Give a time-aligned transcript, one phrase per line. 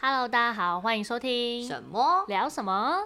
[0.00, 3.02] Hello，大家好，欢迎收听什么聊什么？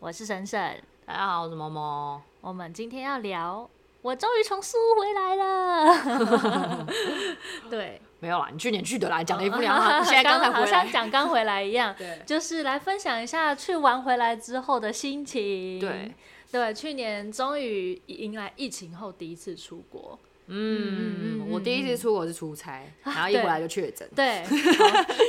[0.00, 2.20] 我是沈沈，大家好，我是毛毛。
[2.40, 3.68] 我们今天要聊，
[4.02, 6.86] 我终于从苏回来了。
[7.70, 11.94] 对，没有啦，你去年去的啦，讲的一副两好， 现在刚才回来，好像讲刚回来一样。
[11.98, 15.78] 对，就是来分享一下去玩回来之后的心情。
[15.78, 16.14] 对。
[16.50, 20.18] 对，去年终于迎来疫情后第一次出国。
[20.46, 24.06] 嗯，嗯，我第一次出国是出差，啊、然后一回来就确诊。
[24.14, 24.44] 对，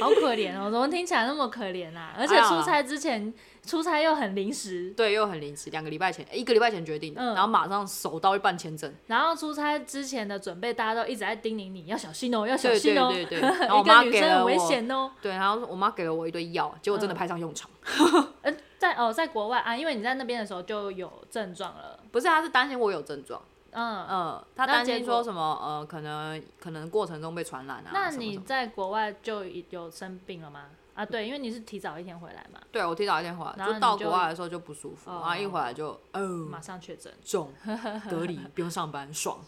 [0.01, 2.13] 好，好可怜哦，怎么听起来那么可怜啊？
[2.17, 3.33] 而且出差之前，
[3.65, 4.91] 出差又很临时。
[4.91, 8.93] 对，又很临时，两个礼拜前，一个礼拜前决定的，嗯、然后马上手到一办签证。
[9.07, 13.09] 然后出差之前的准备，大家都一直在叮咛你要小心哦，要小心哦。
[13.09, 15.09] 对对对，对 然后我妈给了我，危险哦。
[15.21, 17.71] 对，然后我妈给了我一堆药，结果真的派上用场。
[18.41, 21.99] 嗯在哦，在国外啊，因为你在那边的时候就有症状了。
[22.12, 23.41] 不是，他是担心我有症状。
[23.71, 27.90] 嗯嗯，他担心说什么呃，可能可能过程中被传染啊。
[27.91, 30.68] 那你在国外就有生病了吗？
[30.93, 32.59] 啊，对，因为你是提早一天回来嘛。
[32.71, 37.52] 对，我提早一天回来，就到国外的时候就不舒服，然后一回来就哦，马上确诊，重
[38.09, 39.40] 隔离，不用上班，爽。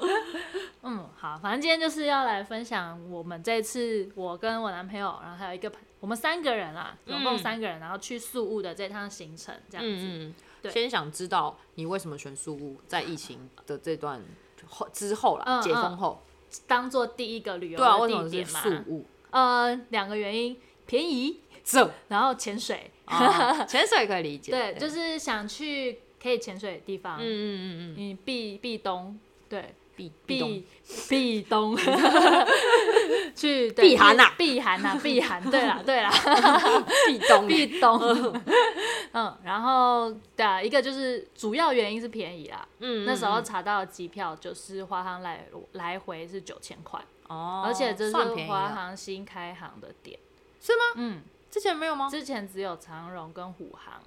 [0.82, 5.80] 嗯，好，反正今天就是要来分享我们这次我跟我男朋友，然后还有一个朋。
[6.00, 10.32] 我们三个人啊，总共三个人，然后去宿务的这趟行程，这样子。
[10.70, 14.20] 先想知道你为什么选宿务，在疫情的这段
[14.66, 16.22] 后之后啦，解封后，
[16.66, 18.60] 当做第一个旅游的地点嘛。
[18.60, 19.04] 宿雾。
[19.30, 22.90] 呃，两个原因，便宜， 这，然后潜水，
[23.68, 24.50] 潜水可以理解。
[24.52, 27.18] 对，就是想去可以潜水的地方。
[27.18, 27.94] 嗯嗯嗯嗯。
[27.96, 29.74] 你避避冬，对。
[29.98, 30.64] 避避
[31.08, 31.76] 避冬，
[33.34, 35.42] 去避寒呐，避寒呐，避寒。
[35.50, 36.10] 对啦，对啦，
[37.08, 37.98] 避冬，避冬。
[39.12, 42.66] 嗯，然后对啊，一个就是主要原因是便宜啦。
[42.78, 50.16] 嗯，那时候查到的机票就是华航来来回是九千块哦，而且这是华航新开航的点，
[50.60, 50.78] 是吗？
[50.94, 52.08] 嗯，之前没有吗？
[52.08, 54.00] 之前只有长荣跟虎航。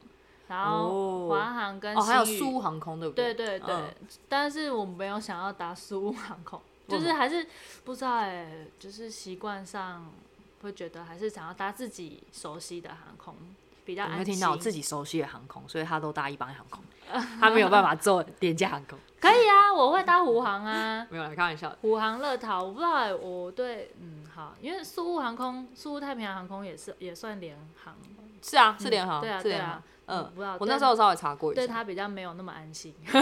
[0.52, 3.34] 然后华航跟哦，还有苏航空对不对？
[3.34, 3.96] 对对对，
[4.28, 7.48] 但是我没有想要搭苏 航空，就是还是
[7.86, 10.12] 不知道哎，就是习惯上
[10.62, 13.34] 会觉得还是想要搭自己熟悉的航空
[13.86, 14.18] 比较安心。
[14.20, 16.84] 没听到自己熟悉的航空，所以他都搭一般航空，
[17.40, 19.00] 他没有办法坐廉价航空。
[19.22, 21.74] 可以啊，我会搭虎航啊， 没有来开玩笑。
[21.82, 27.96] 虎航乐桃，我不知道哎，我对嗯好，因为苏雾航空、苏雾太平洋航空也是也算联航，
[28.42, 29.82] 是啊，是联航，对啊，对啊。
[30.12, 32.94] 嗯，我那时候稍微查过一下，对他比较没有那么安心。
[33.08, 33.22] 我懂，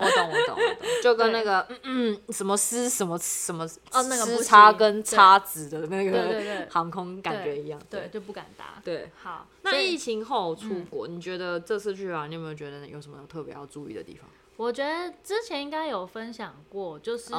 [0.00, 0.58] 我懂，我懂，
[1.02, 8.80] 就跟那个嗯嗯什么丝什么什么哦那个丝叉跟叉子的那个 航空感觉一样，对，就不敢搭。
[8.84, 9.46] 对，好。
[9.62, 14.28] 那疫情后出国，你觉得这次去啊，你有没有觉得有什么特别要注意的地方？
[14.58, 17.32] 我觉得之前应该有分享过，就是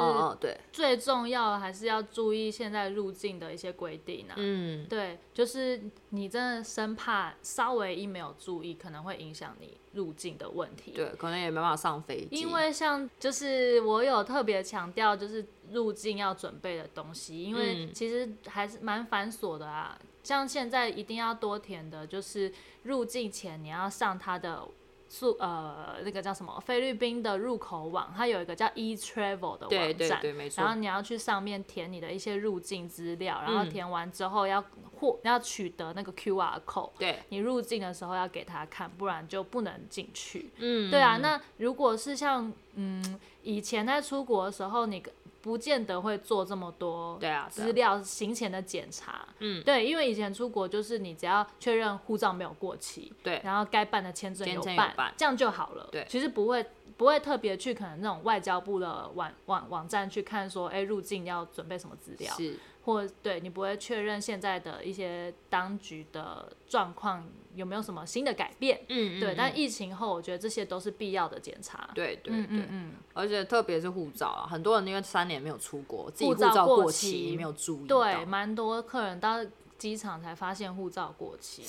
[0.71, 4.35] 最重要还是要注意现在入境的一些规定啊。
[4.37, 5.81] 嗯，对，就是
[6.11, 10.91] 你真的生怕稍微一没有注意，可能会影响你入境的问题。
[10.91, 12.37] 对，可能也没办法上飞机。
[12.37, 19.99] 因为像就是我有特别强调，就是入境要准备的东西，因为其实还是蛮繁琐的啊。
[20.23, 22.49] 像现在一定要多填的，就是
[22.83, 24.63] 入境前你要上他的。
[25.09, 30.61] 宿呃那个叫什么菲律宾的入口网，它有一个叫 eTravel 的网站，对对对，没错。
[30.61, 34.63] 然后你要去上面填你的一些入境资料，然后填完之后要
[34.99, 40.51] 或要取得那个 QR code，对，你入境的时候要给他看，不然就不能进去。
[40.57, 41.17] 嗯，对啊。
[41.17, 45.03] 那如果是像嗯以前在出国的时候，你。
[45.49, 56.63] 不见得会做这么多对啊资料行前的检查，嗯，对，因为以前出国就是你只要确认护照没有过期，对，然后该办的签证有办，这样就好了，对，其实不会
[56.97, 62.55] 不会特别去可能那种外交部的网网网站去看说，哎，入境要准备什么资料，是，
[62.93, 67.25] 或对你不会确认现在的一些当局的状况。
[67.55, 68.79] 有没有什么新的改变？
[68.87, 71.89] 嗯，对，但疫情后，我觉得这些都是必要的检查。
[71.93, 79.43] 对对对，嗯，而且特别是护照啊，很多人因为三年没有出国，自己护照过期没有注意，对，蛮多客人到
[79.77, 81.63] 机场才发现护照过期，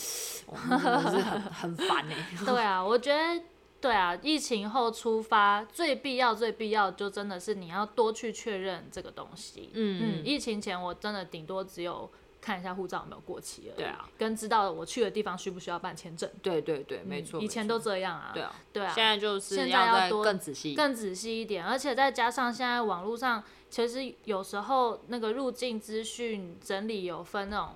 [0.71, 2.29] 真的是很很烦哎。
[2.45, 3.43] 对啊，我觉得
[3.81, 9.71] 对啊，疫情后出发最必要最必要就真的是你要多去确认这个东西。
[9.75, 12.11] 嗯嗯，疫情前我真的顶多只有。
[12.43, 27.75] 看一下护照有没有过期了，对啊，跟知道我去的地方需不需要办签证，对对对，没错，以前都这样啊，对啊，对啊，现在就是现在要多更仔细，更仔细一点，而且再加上现在网络上其实有时候那个入境资讯整理有分那种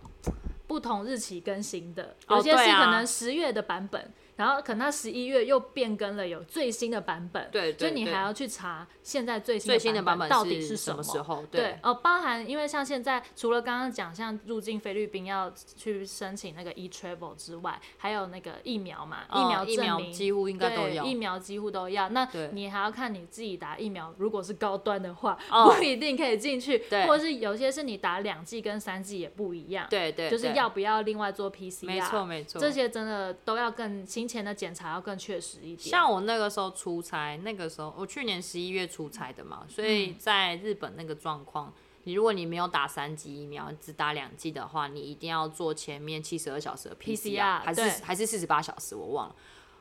[0.67, 11.45] 不同日期更新的，有些是可能十月的版本，然后可能他十一月又变更了，有最新的版本，对，所以你还要去查现在最新的版本到底是什么时候？
[11.51, 22.09] 对，对哦，包含因为像现在除了刚刚讲像入境菲律宾要去申请那个 e travel 之外，还有那个疫苗嘛，哦、疫苗证明几乎应该都要，疫苗几乎都要。
[22.09, 35.79] 那你还要看你自己打疫苗，如果是高端的话，哦、不一定可以进去，对，或者是有些是你打两剂跟三剂也不一样，对对，就是要不要另外做 PCR，没错没错，这些真的都要更行前的检查要更确实一点。
[35.79, 41.73] 像我那个时候出差，那个时候我去年十一月出差的嘛，所以在日本那个状况，
[42.05, 49.37] 你如果你没有打三剂疫苗，只打两剂的话，你一定要做前面七十二小时的 PCR，, PCR 还是还是四十八小时，我忘了。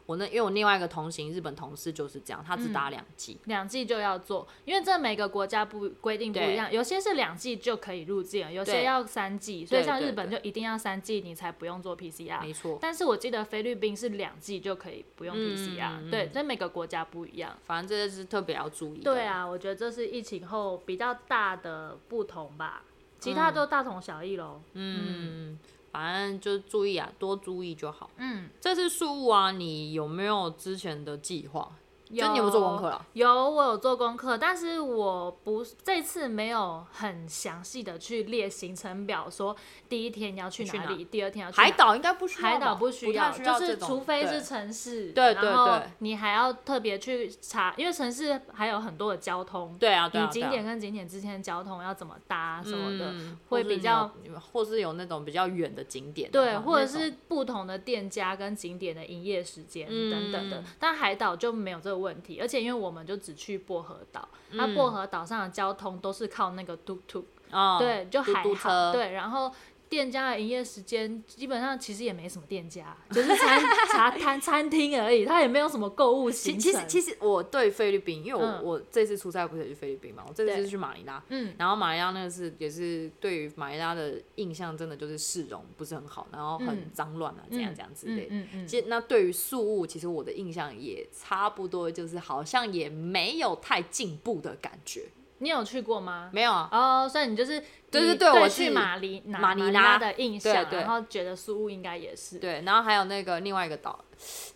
[0.05, 12.77] 我那因为我另外一个同行日本同事就是这样，他只打两剂，两、嗯、剂就要做，因为这每个国家不规定不一样，有些是两剂就可以入境，有些要三剂，所以像日本就一定要三剂你才不用做 PCR，没错。
[12.81, 17.57] 但是我记得菲律宾是两剂就可以不用 PCR，、嗯、对，所以每个国家不一样。
[17.63, 19.03] 反正这是特别要注意的。
[19.03, 22.83] 对啊，我觉得这是疫情后比较大的不同吧，
[23.19, 24.61] 其他都大同小异喽。
[24.73, 25.53] 嗯。
[25.53, 25.59] 嗯
[25.93, 28.09] 反正就注意啊，多注意就好。
[28.17, 31.71] 嗯，这次宿雾啊，你有没有之前的计划？
[32.09, 33.05] 有，你有有做功课啊？
[33.13, 39.55] 有，我有做功课，但是我不这次没有很详细的去列行程表，说
[39.89, 41.71] 第一天要去哪里，哪第二天要去哪里。
[41.71, 54.11] 海岛应该不需要，海岛不需要，需要就是除非是城市，对对对，你还要特别去查，因为城市还有很多的交通，对啊，对啊，你景点跟景点之间的交通要怎么搭什么的，嗯、会比较，
[54.51, 69.51] 或是有那种比较远的景点，对，或者是不同的店家跟景点的营业时间等等的，嗯、但海岛就没有这个问题，而且因为我们就只去薄荷岛，那、嗯、薄荷岛上的交通都是靠那个嘟嘟，哦，对，就还好，嘟嘟车，对，然后。
[69.93, 73.61] 店家的营业时间基本上其实也没什么店家，就是餐
[73.93, 76.59] 茶摊餐厅而已，它也没有什么购物行程。
[76.59, 88.27] 其实其实我对菲律宾，因为我、嗯、我这次出差不是也去菲律宾嘛，我这次是去马尼拉，嗯，然后马尼拉那个是也是对于马尼拉的印象真的就是市容不是很好，然后很脏乱啊，这样这样之类。
[88.31, 88.67] 嗯嗯，嗯。
[88.67, 95.05] 其实那对于宿务，其实我的印象也差不多，就是好像也没有太进步的感觉。
[95.43, 96.29] 你有去过吗？
[96.31, 96.69] 没有啊。
[96.71, 97.59] 哦，oh, 所以你就是
[97.91, 102.39] 对对对，我去马尼马尼拉的印象，然后觉得宿雾应该也是。
[102.39, 103.99] 对，然后还有那个另外一个岛，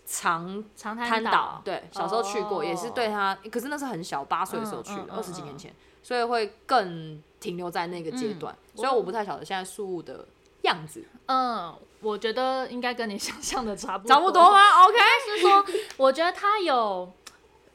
[0.06, 2.64] 长长滩岛，对，小时候去过，oh.
[2.64, 10.26] 也是对它，可是那是很小，八岁的时候去的，二十几年前，所以会更停留在那个阶段，嗯、所以我不太晓得现在宿雾的
[10.62, 11.04] 样子。
[11.26, 14.16] 嗯，我觉得应该跟你想象的差不多。
[14.16, 15.66] 差不多吗？OK，是说，
[15.98, 17.12] 我觉得它有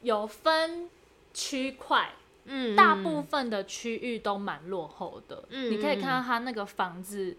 [0.01, 0.89] 有分
[1.35, 2.09] 区块。
[2.45, 5.45] 嗯，大部分的区域都蛮落后的。
[5.51, 7.37] 嗯，你可以看到它那个房子，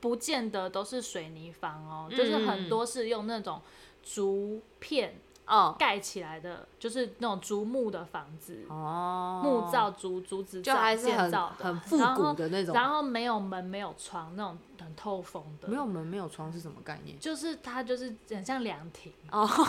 [0.00, 3.60] 不见得都是水泥房哦，嗯、就是很多是用那种
[4.02, 5.14] 竹片
[5.50, 12.84] 哦盖起来的，就是那种竹木的房子哦，木造竹竹子造建造的，很复古的那种然。
[12.84, 14.56] 然后没有门没有窗那种。
[14.82, 17.14] 很透风的，没有门没有窗是什么概念？
[17.20, 19.64] 就是它就是很像凉亭哦， 所以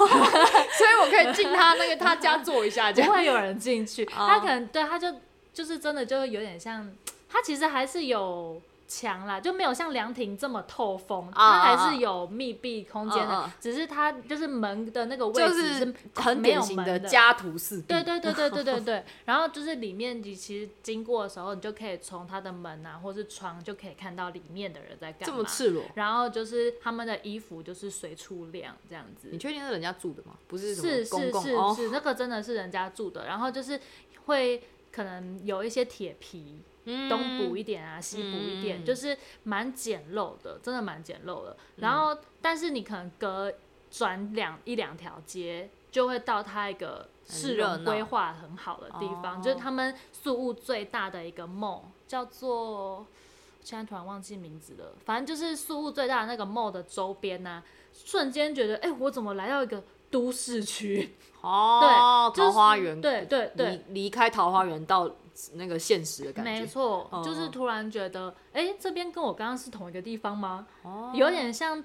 [1.03, 4.05] 我可以进他那个他家坐一下，不会有人进去。
[4.05, 5.13] 他可能对他就
[5.53, 6.89] 就是真的就有点像，
[7.27, 8.61] 他其实还是有。
[8.93, 17.85] 墙啦，就没有像凉亭这么透风，它还是有密闭空间的，只是它就是门的那个位置是很典型的家徒四壁。
[17.87, 19.05] 对对对对对对 对。
[19.23, 25.25] 然后就是里面你其实经过的时候，你就可以从它的门啊，或是窗就可以看到里面的人在干嘛。
[25.25, 25.85] 这么赤裸。
[25.95, 29.29] 然后就是他们的衣服就是随处晾这样子。
[29.31, 30.33] 你确定是人家住的吗？
[30.49, 31.41] 不是什么公共？
[31.41, 33.25] 是是是是，那个真的是人家住的。
[33.25, 33.79] 然后就是
[34.25, 36.61] 会可能有一些铁皮。
[36.83, 41.55] 东补一点啊，西补一点，嗯、就是蛮简陋的，真的蛮简陋的。
[41.75, 43.53] 然后，嗯、但是你可能隔
[43.91, 53.05] 转两一两条街，就会到它一个市容规划很好的地方，就是他们宿务最大的一个 mall，叫做
[53.61, 54.93] 现在突然忘记名字了。
[55.05, 61.15] 反正就是宿雾最大的那个 mall 的周边呢、啊，瞬间觉得，哎、欸，我怎么来到一个都市区？
[61.41, 65.11] 哦，对，桃花源，对对对，离离开桃花源到。
[65.53, 70.67] 那个现实的感觉，没错，嗯、就是突然觉得，哎、欸，这边跟我刚刚是同一个地方吗？
[70.83, 71.83] 哦，有点像，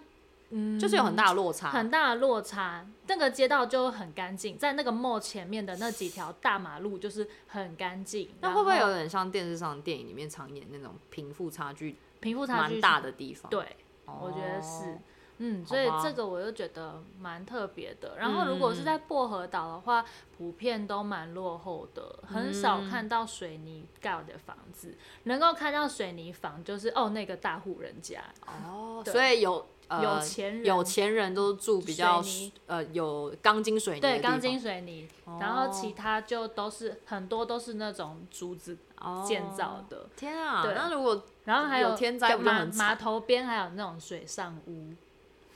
[0.50, 2.86] 嗯，就是有很大的落差，很大的落差。
[3.06, 8.28] 那个街道就很干净，在那个 mall 前面的那几条大马路就是很干净。
[8.40, 13.48] 那会不会有点像电视上电影里面常演那种贫富差距、贫富差距蛮大的地方？
[13.50, 13.76] 对，
[14.06, 14.98] 哦、我觉得是。
[15.38, 18.16] 嗯，所以这个我就觉得蛮特别的。
[18.18, 20.04] 然后如果是在薄荷岛的话，
[20.36, 24.96] 普遍都蛮落后的，很少看到水泥盖的房子。
[25.24, 28.22] 能够看到水泥房，就是哦那个大户人家。
[28.46, 29.66] 哦，所以有。
[29.88, 32.20] 呃、有钱人，有钱人都住比较
[32.66, 34.00] 呃有钢筋水泥。
[34.00, 38.76] 对，钢筋水泥，哦，然后其他就都是很多都是那种竹子
[39.24, 39.98] 建造的。
[39.98, 40.64] 哦、天啊！
[40.64, 44.92] 对，那如果然后还有天灾，码码头边还有那种水上屋，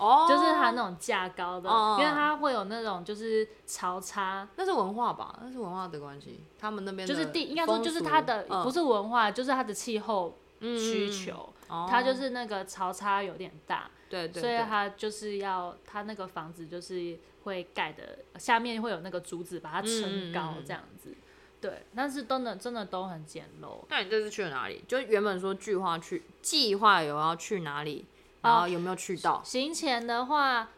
[0.00, 5.38] 哦，就是它那种架高的，哦，因为它会有那种就是潮差，那是文化吧？
[5.42, 13.90] 那是文化的关系，他们那边就是地，应该说就是它的，嗯、不是文化，就是它的气候需求，嗯，它就是那个潮差有点大。
[14.08, 21.14] 对，对，对，所以它就是要它那个房子就是会盖的，下面会有那个竹子把它撑高这样子，
[21.60, 21.86] 对。
[21.94, 23.84] 但是真的真的都很简陋。
[23.88, 24.82] 那你这次去了哪里？
[24.88, 28.04] 就原本说计划去，计划有要去哪里，
[28.42, 29.34] 然后有没有去到？
[29.34, 30.70] 哦，行前的话，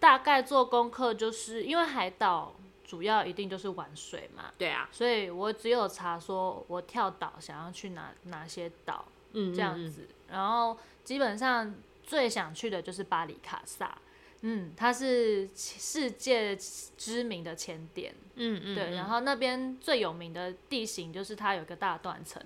[0.00, 4.52] 大概做功课，就是因为海岛主要一定就是玩水嘛。
[4.56, 4.88] 对啊。
[4.92, 11.74] 所以我只有查说我跳岛想要去哪哪些岛，嗯，这样子，然后基本上。
[12.08, 13.98] 最想去的就是巴里卡萨，
[14.40, 16.56] 嗯，它是世界
[16.96, 22.42] 知名的潜点，嗯嗯，对，然后那边最有名的地形就是它有个大断层，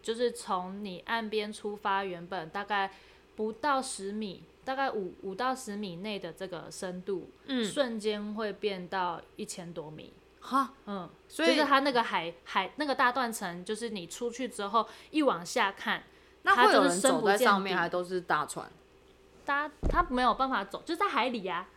[0.00, 2.90] 就是从你岸边出发，原本大概
[3.34, 16.02] 不到十米，大概五五到十米内的这个深度，嗯，瞬间会变到一千多米，哈，嗯，所以就是它那个海海那个大断层，就是你出去之后一往下看，
[16.42, 18.70] 那会有人走在上面，还都是大船。
[19.44, 21.68] 大他没有办法走，就是在海里呀、啊。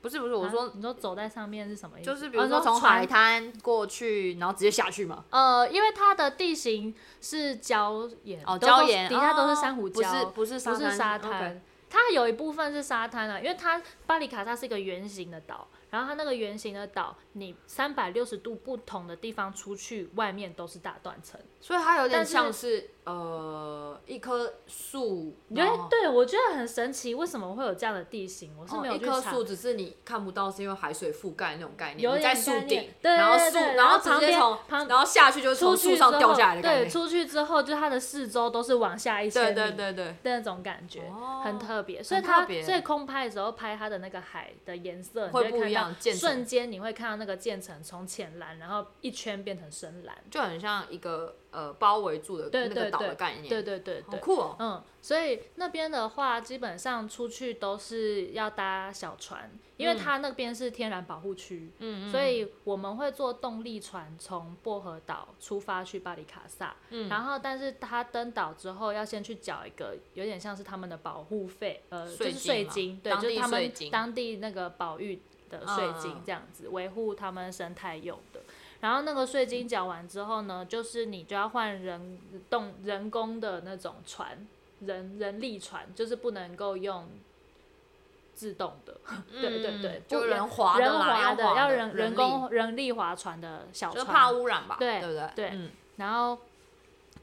[0.00, 2.06] 不是不是，我说、啊、你说走在上面是什么意思？
[2.06, 5.24] 就是比如说从海滩过去，然后直接下去嘛。
[5.30, 9.92] 呃，因为它的地形是礁岩，哦，礁岩，底下都是珊瑚礁，
[10.34, 11.60] 不是不是不是沙滩。
[11.90, 15.68] 它有一部分是沙滩啊，因为它巴里卡萨是一个圆形的岛。
[15.90, 25.34] 然后它那个圆形的岛，你三百六十度不同的地方出去，外面都是大断层，所以它有点像是，是呃一棵树。
[25.54, 28.54] 对，对我觉得很神奇，为什么会有这样的地形？
[28.58, 28.92] 我是没有。
[28.92, 32.00] 哦、一棵树只是你看不到，是因为海水覆盖那种概念。
[32.00, 36.84] 有点在树顶，然后树，然后直接从，然后下去就从树上掉下来的感觉。
[36.84, 42.02] 对，出去之后就它的四周都是往下一千米，对对对对，那种感觉、哦、很特别。
[42.02, 45.94] 所以它所以空拍的时候拍它的那个海的颜色会不一样。
[46.00, 53.48] 瞬间你会看到那个渐层从浅蓝，然后一圈变成深蓝，就很像一个呃包围住的那个岛的概念。
[53.48, 54.56] 对对对，对，好酷哦。
[54.58, 61.70] 嗯，所以那边的话，基本上出去都是要搭小船，因为它那边是天然保护区。
[61.78, 66.76] 嗯，所以我们会坐动力船从薄荷岛出发去巴里卡萨。
[66.90, 75.20] 嗯，然后但是他登岛之后要先去缴一个有点像是他们的保护费，呃，就是税金，对，就是他们当地那个保育。
[75.50, 78.27] 的税金这样子维护他们生态用的，
[78.80, 82.18] 然后那个税金缴完之后呢，就是你就要换人
[82.48, 84.46] 动人工的那种船，
[84.80, 87.08] 人人力船，就是不能够用
[88.34, 94.76] 自动的， 嗯、对对对，就人划的，人划的要人人工人力划船的小船，就怕污染吧？
[94.78, 95.30] 对对不对？
[95.34, 96.38] 对，嗯、然后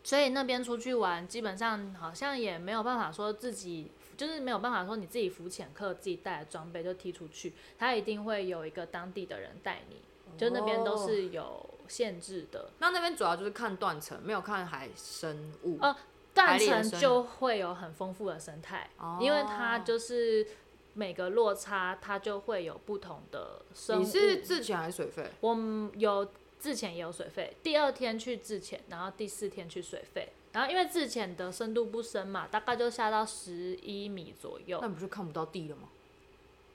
[0.04, 3.92] 所以那边出去玩，基本上好像也没有办法说自己。
[4.18, 9.98] 就是没有办法说你自己浮潜客自己带的装备就踢出去，他一定会有一个当地的人带你，
[10.38, 12.70] 就那边都是有限制的。
[12.80, 15.78] 那那边主要就是看断层，没有看海生物。
[15.82, 15.96] 呃，
[16.34, 18.90] 断层就会有很丰富的生态，
[19.20, 20.46] 因为它就是
[20.94, 24.04] 每个落差它就会有不同的生物。
[24.04, 25.32] 你是自潜还是水肺？
[25.42, 25.58] 我
[25.96, 26.28] 有
[26.58, 30.34] 自潜也有水肺，第二天去自潜，然后第四天去水肺。
[30.54, 34.80] 然后因为自潜的深度不深嘛，大概就下到十一米左右。
[34.82, 35.90] 那不就看不到地了吗？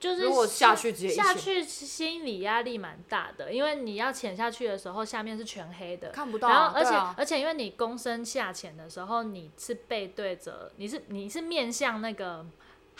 [0.00, 6.52] 就是如果下去直接下去，心理压力蛮大的，因为你要潜下去的时候，下面是全黑的，看不到啊。
[6.52, 12.44] 然后而且、啊、而且因为你躬身下潜的时候，你是背对着，你是你是面向那个。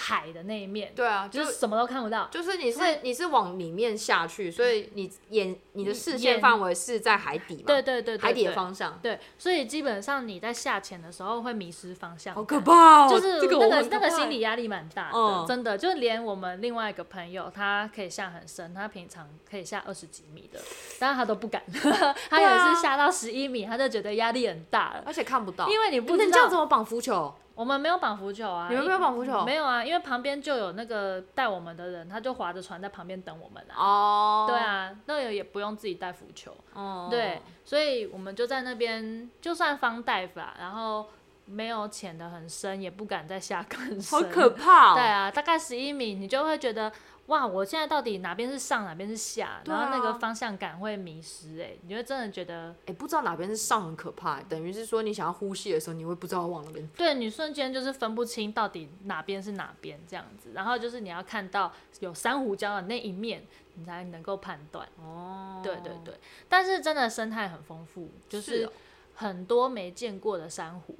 [0.01, 7.65] 海的那一面，对啊，就是什么都看不到，就是你是你是往里面下去，所以你眼你的视线范围是在海底嘛？
[7.67, 8.99] 对对对，海底的方向。
[9.03, 13.09] 对，所以基本上你在下潜的时候会迷失方向，好可怕哦！
[13.11, 20.59] 就是那个那个心理压力蛮大的，真的，就连我们另外一个朋友，他可以下很深，他平常可以下二十几米的，
[20.99, 21.63] 但是他都不敢，
[22.31, 27.35] 他有一次下到十一米，他就觉得压力很大了，而且看不到，因为你不知道你这样怎么绑浮球。
[27.55, 28.69] 我们没有绑浮球啊！
[28.71, 29.45] 你们没有绑浮球？
[29.45, 33.75] 没有啊，因为旁边就有那个带我们的人，他就划着船在旁边等我们啊。
[33.77, 34.47] 哦。
[34.49, 36.57] 对啊，那也也不用自己带浮球。
[36.73, 37.09] 哦。
[37.11, 41.09] 对，所以我们就在那边，就算方带法，然后
[41.51, 44.95] 没有潜的很深，也不敢再下更深，好可怕哦。
[44.95, 46.93] 对啊，大概十一米，你就会觉得。
[47.27, 47.47] 哇！
[47.47, 49.61] 我现在到底哪边是上，哪边是下？
[49.65, 56.85] 然后那个方向感会迷失，哎，你会真的觉得，哎，不知道哪边是上很可怕，等于是说你想要呼吸的时候，你会不知道往哪边。
[56.97, 64.89] 对，你瞬间就是分不清到底哪边是哪边这样子，然后就是你要看到有珊瑚礁的那一面，你才能够判断。
[65.01, 66.13] 哦，对对对，
[66.49, 68.69] 但是真的生态很丰富，就是
[69.15, 70.97] 很多没见过的珊瑚。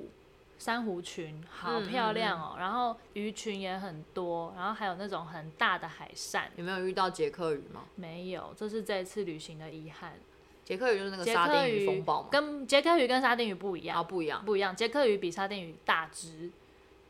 [0.61, 6.51] 珊瑚群好漂亮哦，嗯嗯嗯，然后鱼群也很多，然后还有那种很大的海扇。
[6.55, 7.85] 有没有遇到杰克鱼吗？
[7.95, 10.13] 没有，这是这一次旅行的遗憾。
[10.63, 12.29] 杰克鱼就是那个沙丁鱼风暴吗？
[12.31, 13.97] 跟杰克鱼跟沙丁鱼不一样。
[13.97, 14.77] 啊，不一样，不一样。
[14.77, 16.51] 杰克鱼比沙丁鱼大只，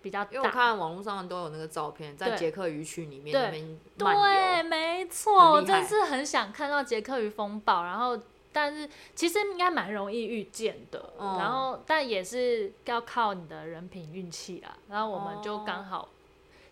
[0.01, 0.31] 比较大。
[0.31, 3.79] 因为我看网络上都有那个照片，在杰克鱼群里面那边。
[3.99, 8.17] 对，没错，我真是很想看到杰克鱼风暴，然后。
[8.53, 14.77] 但是其实应该蛮容易遇见的，嗯、然后但也是要靠你的人品运气啦。
[14.89, 16.09] 然后我们就刚好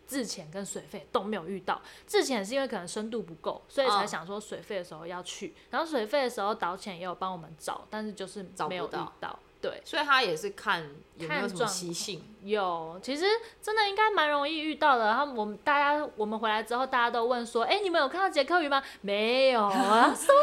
[0.07, 5.55] 自潜跟水费都没有遇到，自潜是因为可能深度不够，所以才想说水费的时候要去。
[5.71, 9.39] 然后水费的时候导潜也有帮我们找，但是就是没有遇到。
[9.61, 12.23] 对，所以他也是看有没有什么习性。
[12.45, 13.25] 有，其实
[13.61, 15.07] 真的应该蛮容易遇到的。
[15.07, 20.41] 然后我们大家，我们回来之后，大家都问说：“哎、欸，你们有看到杰克鱼吗？”没有啊， 怎么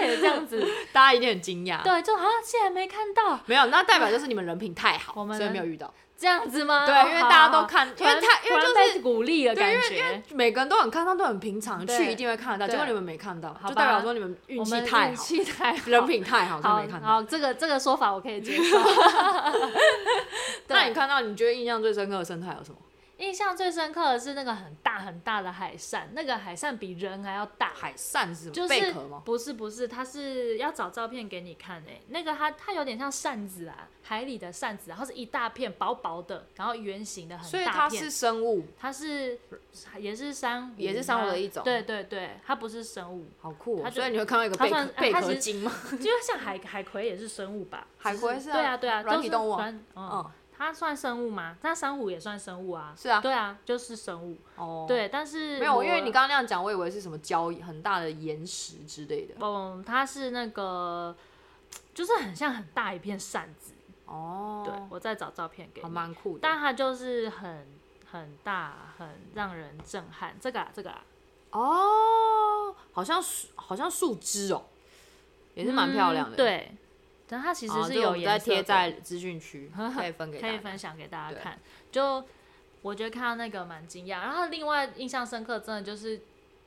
[0.00, 0.64] 会这样子？
[0.92, 1.82] 大家一定很惊讶。
[1.82, 3.38] 对，就好像竟然没看到。
[3.46, 5.92] 没有，那代表就是你们人品太好，我们所以没有遇到。
[6.16, 6.86] 这样子吗？
[6.86, 12.70] 对，因为大家都看，因为他因为就是鼓励的感觉，因为每个人都很看到，都很平常，去一定会看得到。
[12.70, 17.08] 结果你们没看到，就代表说你们运气太好，运气太好，人品太好，就没看到。
[17.08, 18.78] 好，这个这个说法我可以接受。
[20.68, 22.78] 那你看到你觉得印象最深刻的生态有什么？
[23.22, 27.72] 印象最深刻的是那个很大很大的海扇，那个海扇比人还要大。
[27.72, 29.22] 海扇是就是贝壳吗？
[29.24, 32.02] 不是不是，它是要找照片给你看诶。
[32.08, 37.50] 那个它它有点像扇子啊，海里的扇子，然后是一大片薄薄的，然后圆形的很大片。
[37.50, 39.38] 所以它是生物，它是
[39.98, 41.62] 也是珊瑚，也是珊瑚的一种。
[41.62, 43.90] 对对对，它不是生物，好酷哦。
[43.90, 45.72] 所以你会看到一个贝壳贝壳精吗？
[45.96, 47.86] 就像海海葵也是生物吧？
[47.98, 49.52] 海葵是啊，对啊对啊，软体动物。
[49.94, 50.30] 嗯。
[50.62, 51.56] 它算生物吗？
[51.62, 52.94] 那珊瑚也算生物啊。
[52.96, 54.38] 是啊，对啊，就是生物。
[54.56, 59.34] 哦，对，但是没有，因为你刚刚那样讲，我以为是什么礁很大的岩石之类的。
[59.40, 61.16] 嗯，它是那个，
[61.92, 63.72] 就是很像很大一片扇子。
[64.06, 65.88] 哦，对，我再找照片给你。
[65.88, 66.38] 蛮酷的。
[66.42, 67.66] 但它就是很
[68.10, 70.36] 很大，很让人震撼。
[70.40, 71.04] 这个啊，这个啊。
[71.50, 74.64] 哦，好像树，好像树枝哦，
[75.54, 76.36] 也是蛮漂亮的。
[76.36, 76.76] 对。
[77.32, 81.58] 但它其实是有颜色贴在资讯区， 可以分给可以分享给大家看。
[81.90, 82.22] 就
[82.82, 86.20] 我觉得看到那个蛮惊讶，然后另外印象深刻，真的就是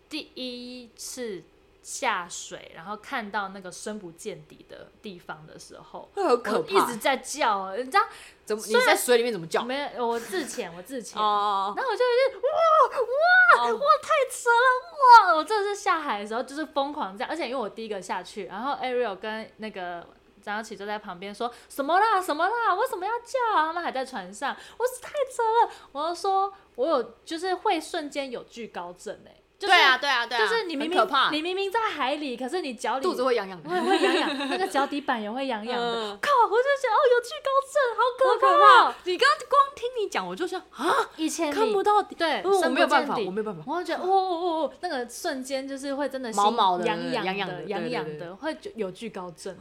[0.10, 1.44] 第一次
[1.84, 8.00] 下水，然后看到那个深不见底的地方的时候，很可怕，一直在叫，你知道
[8.44, 8.64] 怎么？
[8.66, 9.64] 你在水里面怎么叫？
[9.64, 15.36] 没有，我自潜，我自潜，然后我就一直哇哇哇，太扯了哇！
[15.36, 20.08] 我真的是下海的时候就是疯狂这样，而且因为我第一个下去，然后 Ariel 跟那个。
[20.54, 23.68] 张琪就在旁边说什么啦什么啦，为什么要叫啊？
[23.68, 25.90] 他们还在船上，我太扯了。
[25.92, 29.68] 我就说，我有就是会瞬间有惧高症哎、欸。
[29.68, 31.00] 对啊对啊对啊，就是你明明
[31.32, 36.18] 你明明在海里，可是你脚里肚子会痒痒的，会会痒痒， 那个脚底板也会痒痒的。
[36.22, 38.96] 靠，我就想哦，有惧高症，好可怕！
[39.06, 43.64] 你刚刚光听你讲，我就想啊，以前看不到底，对，我没有办法，我没有办法。
[43.66, 49.56] 我就觉得哦哦哦，那个瞬间就是会真的毛毛的、痒痒的、痒痒的，会有惧高症。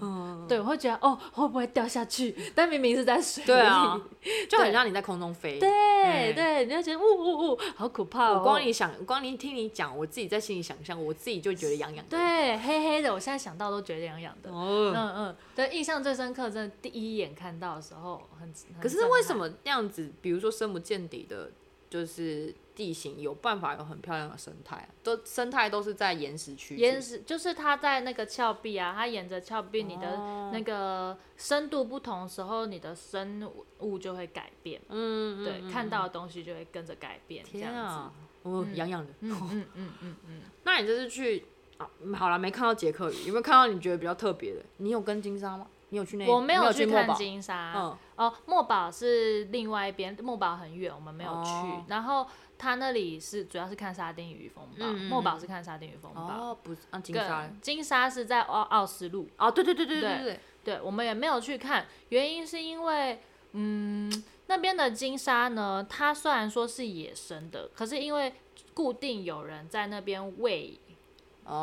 [0.49, 2.35] 对，我会觉得哦，会不会掉下去？
[2.55, 4.01] 但明明是在水里，
[4.49, 5.59] 就很像你在空中飞。
[5.59, 8.41] 对对，你就觉得呜呜呜，好可怕哦！
[8.43, 10.77] 光你想，光你听你讲，我自己在心里想。
[10.85, 14.51] 象我自己就觉得痒痒的，对，黑黑的，我现在想到都觉得痒痒的。
[14.51, 18.45] 哦、嗯嗯，对，印象最深刻，真的第一眼看到的时候很。
[18.45, 20.13] 很可是为什么那样子？
[20.21, 21.51] 比如说深不见底的，
[21.89, 26.77] 就是地形有办法有很漂亮的生态，都生态都是在岩石区。
[26.77, 34.83] 岩石就是它在那个峭壁啊，它沿着峭壁，你的那个深度不同的时候，你的生物就会改变。
[34.91, 37.43] 嗯，对，嗯、看到的东西就会跟着改变。
[37.51, 38.11] 这样子。
[38.45, 39.13] 哦，痒痒的。
[39.21, 40.41] 嗯嗯嗯嗯嗯，嗯。
[40.63, 41.45] 那你这次去
[41.77, 44.61] 啊，好了，没看到杰克鱼，有没有看到你觉得比较特别的？
[44.77, 45.67] 你有跟金沙吗？
[45.91, 46.27] 你有去那？
[46.27, 47.73] 我没有去看金沙。
[47.77, 47.97] 嗯。
[48.17, 51.51] 哦，墨宝是另外一边，墨宝很远，我们没有去。
[51.89, 52.27] 然后
[52.57, 56.21] 他那里是主要是看沙丁鱼风暴，墨宝是看沙丁鱼风暴。
[56.23, 57.51] 哦，不是，啊，金沙。
[57.61, 59.29] 金沙是在奥奥斯陆。
[59.37, 60.41] 哦，对对对对对对。
[60.65, 63.21] 对，我们也没有去看，原因是因为，
[63.53, 64.11] 嗯。
[64.47, 65.87] 那边的金沙呢？
[65.89, 68.33] 它虽然说是野生的，可是因为
[68.73, 70.79] 固定有人在那边喂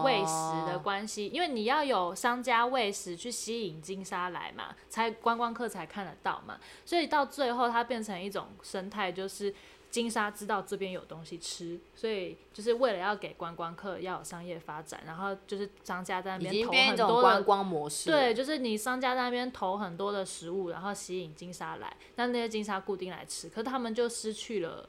[0.03, 9.53] 喂食的关系，因为你要有商家喂食去吸引金沙来嘛，才观光客才看得到嘛，所以到最后它变成一种生态，就是。
[9.91, 18.09] 金沙知道这边有东西吃，所以就是为了要给观光客要有商业发展，然后就是商家在那边投很多观光模式。
[18.09, 24.87] 对，就是你商家在那边投很多的食物，然后吸引金沙来，但那些金沙固定来吃，可是他们就失去了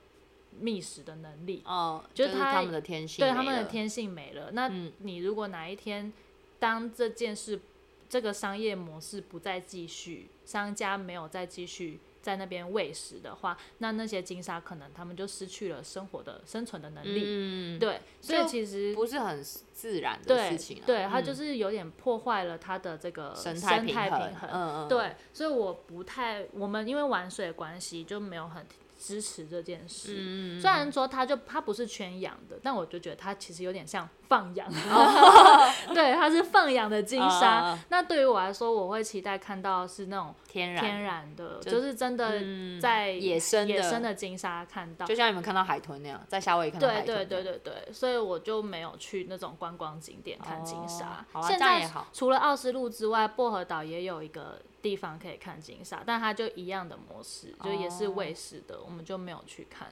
[0.61, 1.63] 觅食的能力。
[1.67, 4.53] 哦，就是他，他们的天性，对他们的天性没了。
[4.53, 6.13] 那你如果哪一天
[6.61, 7.61] 当这件事，
[8.09, 11.99] 这个商业模式不再继续，商家没有再继续。
[12.23, 17.23] 在那边喂食的话，那那些金鲨可能他们就失去了生活的生存的能力。
[17.27, 20.85] 嗯，对，所以其实不是很自然的事情啊。
[20.87, 24.49] 对，对，它就是有点破坏了它的这个生态平衡。
[24.51, 24.89] 嗯嗯。
[24.89, 28.65] 对，所以我不太，我们因为玩水的关系就没有很。
[29.03, 34.71] 支持这件事，嗯、虽然说它就它不是圈养的，但我就觉得它其实有点像放养，
[35.93, 37.63] 对，它是放养的金沙。
[37.63, 42.41] 呃、那对于我来说，我会期待看到是那种天然天然的，就，就是真的
[42.81, 47.07] 在野生野生的金沙看到，就像你们看到海豚那样，在夏威夷看到海豚。
[47.07, 51.27] 对对对对对，所以我就没有去那种观光景点看金沙。
[51.33, 54.63] 哦、好啊，现在除了奥斯陆之外，薄荷岛也有一个。
[54.83, 59.89] 地方可以看金沙，但它就一样的模式，就也是卫视的，哦、我们就没有去看。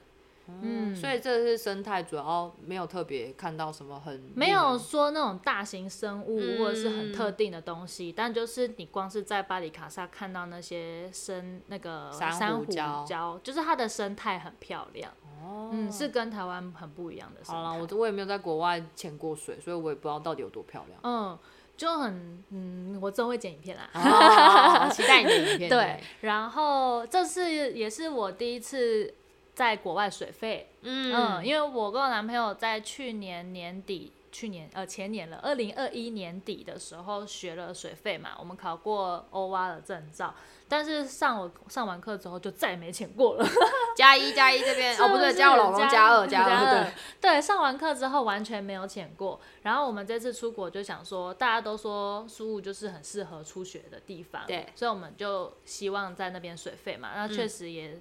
[0.47, 15.13] 嗯，所以这是生态，主要没有特别看到什么很没有说那种大型生物或者是很特定的东西，嗯、但就是你光是在巴里卡萨看到那些生那个珊瑚礁，就是它的生态很漂亮。
[15.41, 17.61] 哦，嗯，是跟台湾很不一样的生态。
[17.61, 20.99] 好了，我我也没有在国外潜过水，所以我也不知道到底有多漂亮。
[21.03, 21.39] 嗯。
[21.77, 25.69] 就很嗯，我真会剪影片啦，哦、 期待你的影片。
[25.69, 29.13] 对，然后这次也是我第一次
[29.53, 34.11] 在国外水费，嗯，嗯，因为我跟我男朋友在去年年底。
[34.31, 40.33] 去年呃前年了，二零二一年底的时候学了水费嘛，我们考过欧蛙的证照，
[40.69, 43.45] 但是上我上完课之后就再也没潜过了。
[43.97, 49.37] 加一加一这边哦不对，加我老公加二加二对对，上完课之后完全没有潜过。
[49.63, 57.99] 然后我们这次出国就想说，大家都说苏雾就是很适合初学的地方，对，所以我们就希望在那边水费嘛，那确实也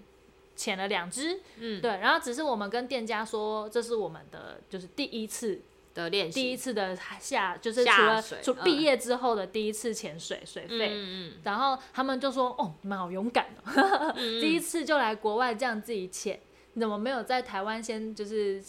[0.55, 5.61] 潜了两只，嗯，对，然后只是我们跟店家说，这是我们的就是第一次。
[5.95, 16.39] 的练习，第一次的下就是除了除毕业之后的第一次潜水水费，嗯、然后他们就说：“哦，你们好勇敢哦，嗯、 第一次就来国外这样自己潜，
[16.75, 18.63] 你怎么没有在台湾先就是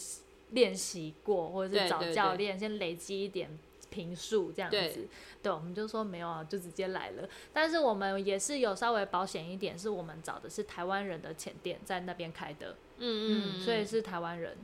[0.50, 3.48] 练习过，或者是找教练先累积一点
[3.88, 5.08] 评数这样子？”对，
[5.44, 7.28] 对，我们就说没有啊，就直接来了。
[7.52, 14.56] 但是我们也是有稍微保险一点，是我们找的是台湾人的潜店在那边开的，嗯嗯，所以是台湾人。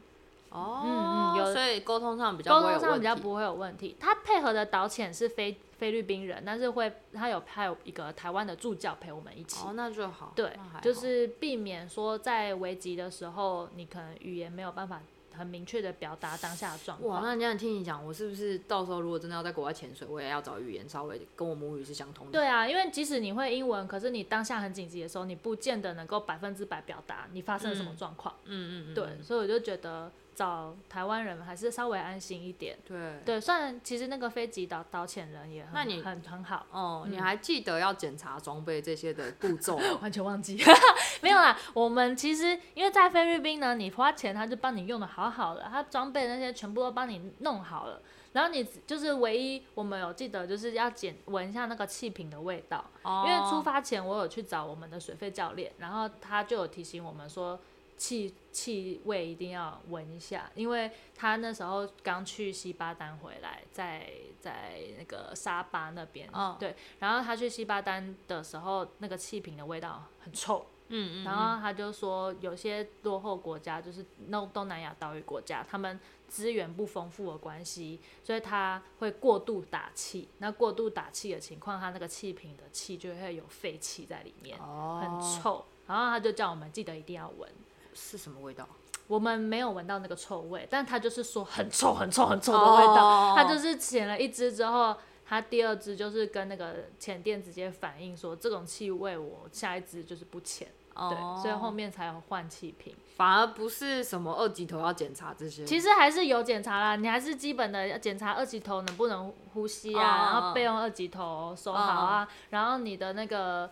[0.50, 3.96] 哦，嗯嗯，有，所以沟通上比较沟通上比较不会有问题。
[4.00, 9.64] 他配合的导潜是菲菲律宾人，但是会他有他有一个台湾的助教陪我们一起。
[9.66, 10.32] 哦，那就好。
[10.34, 15.00] 对，就是避免说在危急的时候，你可能语言没有办法
[15.37, 17.22] 很明确的表达当下的状况。
[17.22, 22.32] 哇，那这样听你讲，我是不是到时候如果真的要在国外潜水，我也要找语言稍微跟我母语是相通的？
[22.32, 28.34] 对啊，因为即使你会英文，可是你当下很紧急的时候，你不见得能够百分之百表达你发生了什么状况。
[28.46, 28.94] 嗯嗯嗯。
[28.94, 30.11] 对，所以我就觉得。
[30.38, 32.79] 找台湾人还是稍微安心一点。
[32.87, 36.64] 对对，虽然其实那个飞机导导潜人也很那你很很好。
[36.70, 39.85] 哦，嗯、你还记得要检查装备这些的步骤吗？
[40.01, 40.57] 完全忘记。
[41.22, 48.01] 没有啦，我们其实因为在菲律宾呢，你花钱他就帮你用的好好的，他装备那些全部都帮你弄好了。
[48.31, 52.85] 然后你就是唯一我们有记得就是要检闻一下那个气瓶的味道。
[53.03, 53.24] 哦。
[53.27, 57.59] 因为出发前我有去找我们的水肺教练，然后他就有提醒我们说。
[57.98, 64.08] 气气味一定要闻一下，因为他那时候刚去西巴丹回来，在
[64.40, 87.50] 在那个沙巴那边，哦、对，然后他去西巴丹的时候，那个气瓶的味道很臭，嗯，嗯嗯，然后他就说有些落后国家，就是东东南亚岛屿国家，他们资源不丰富的关系，所以他会过度打气，那过度打气的情况，他那个气瓶的气就会有废气在里面，哦、很臭，然后他就叫我们记得一定要闻。
[87.98, 88.66] 是什么味道？
[89.08, 93.34] 我们没有闻到那个臭味，但他就是说很臭、很臭、很臭的味道。
[93.34, 94.94] 他就是潜了一只之后，
[95.26, 100.68] 他第二只就是跟那个潜店直接反映说，这种气味我下一只就是不潜。
[100.94, 102.94] 对，所以后面才有换气瓶。
[103.16, 105.64] 反而不是什么二级头要检查这些。
[105.64, 113.70] 其实还是有检查啦，你还是基本的要检查二级头能不能呼吸啊，然后备用二级头收好啊，然后你的那个。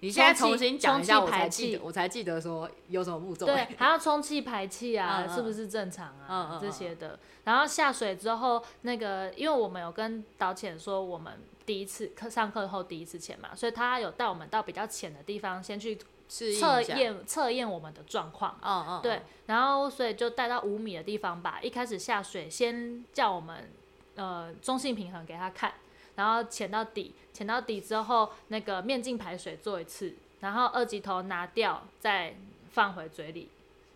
[0.00, 3.46] 你现在重新讲一下，我才记得，我才记得说有什么步骤。
[3.46, 6.58] 对， 还要充气排气啊，是不是正常啊？
[6.60, 7.18] 这些的。
[7.44, 18.58] 然后下水之后，那个因为我们有跟导潜说，我们第一次课上课后第一次潜嘛，所以他有带我们到比较浅的地方，先去测验测验我们的状况。
[18.62, 19.02] 嗯嗯。
[19.02, 21.58] 对，然后所以就带到五米的地方吧。
[21.62, 23.70] 一开始下水，先叫我们
[24.16, 25.72] 呃中性平衡给他看。
[26.18, 32.34] 然后潜到底，潜到底之后，那个面镜排水做一次，然后二级头拿掉，再
[32.72, 33.48] 放回嘴里，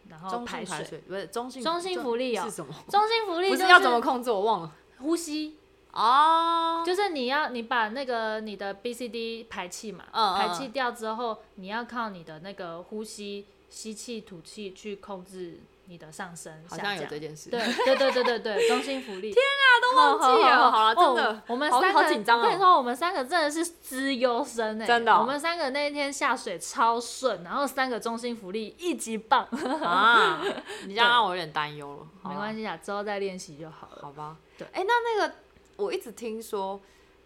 [0.08, 1.02] 然后排水。
[1.08, 2.44] 不是中性中性浮力哦？
[2.44, 2.72] 是什么？
[2.88, 4.30] 中性浮力、就是、不是要怎么控制？
[4.30, 4.72] 我忘了。
[4.98, 5.56] 呼吸
[5.90, 15.58] 哦，就是你要你把那个你的 B C D 排气嘛，排气掉之后，你要靠你的那个呼吸吸气吐气去控制。
[15.86, 19.32] 你的上升好像有这件事，对对对对对对， 中心福利。
[19.32, 22.42] 天啊，都忘记了，好了，真的，我们三个好紧张哦。
[22.42, 29.44] 跟你说，我们三个真的是资优生哎，真的，我们三个那一天下水超顺，然后三个中心福利一级棒
[29.82, 30.42] 啊！
[30.86, 32.30] 你这样让我有点担忧了。
[32.30, 33.98] 没关系啊，之后再练习就好了。
[34.02, 35.34] 好吧，对，哎，那那个
[35.76, 36.80] 我一直听说。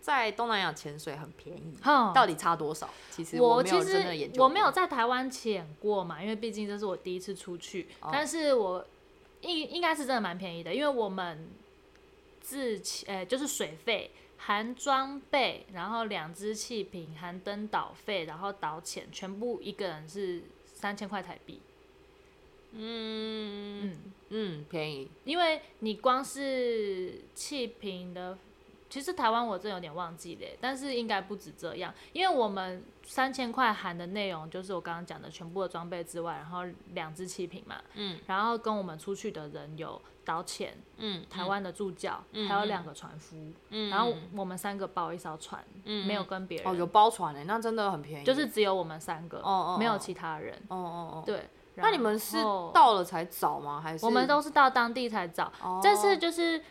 [0.07, 2.89] 在东南亚潜水很便宜，嗯，到底差多少？
[3.11, 4.35] 其实我没有真的研究。
[4.35, 7.89] 我其实我没有在台湾潜过嘛，因为毕竟这是我第一次出去。
[8.01, 8.87] 哦、但是我
[9.41, 11.49] 应应该是真的蛮便宜的，因为我们
[12.41, 21.61] 自潜，呃、欸，就是水费含装备，然后两只气瓶含登岛费，然后导潜，全部一个人是三千块台币。
[22.75, 28.39] 嗯嗯嗯，便宜，因为你光是气瓶的。
[28.97, 36.63] 其实台湾我真有点忘记了，但是应该不止这样，因为我们三千块含的内容就是我刚刚讲的全部的装备之外，然后
[36.95, 43.37] 两只气瓶嘛，嗯，然后跟我们出去的人有导潜，嗯，台湾的助教，嗯、还有两个船夫，
[43.69, 52.39] 嗯，然后我们三个包一艘船，嗯，没有跟别人，哦，有包船诶，那真的很便宜，就是只有我们三个，哦哦，哦，没有其他人，哦哦哦，对，那你们是
[52.73, 53.79] 到了才找吗？
[53.79, 55.53] 还是我们都是到当地才找？
[55.63, 56.63] 哦，这次就是。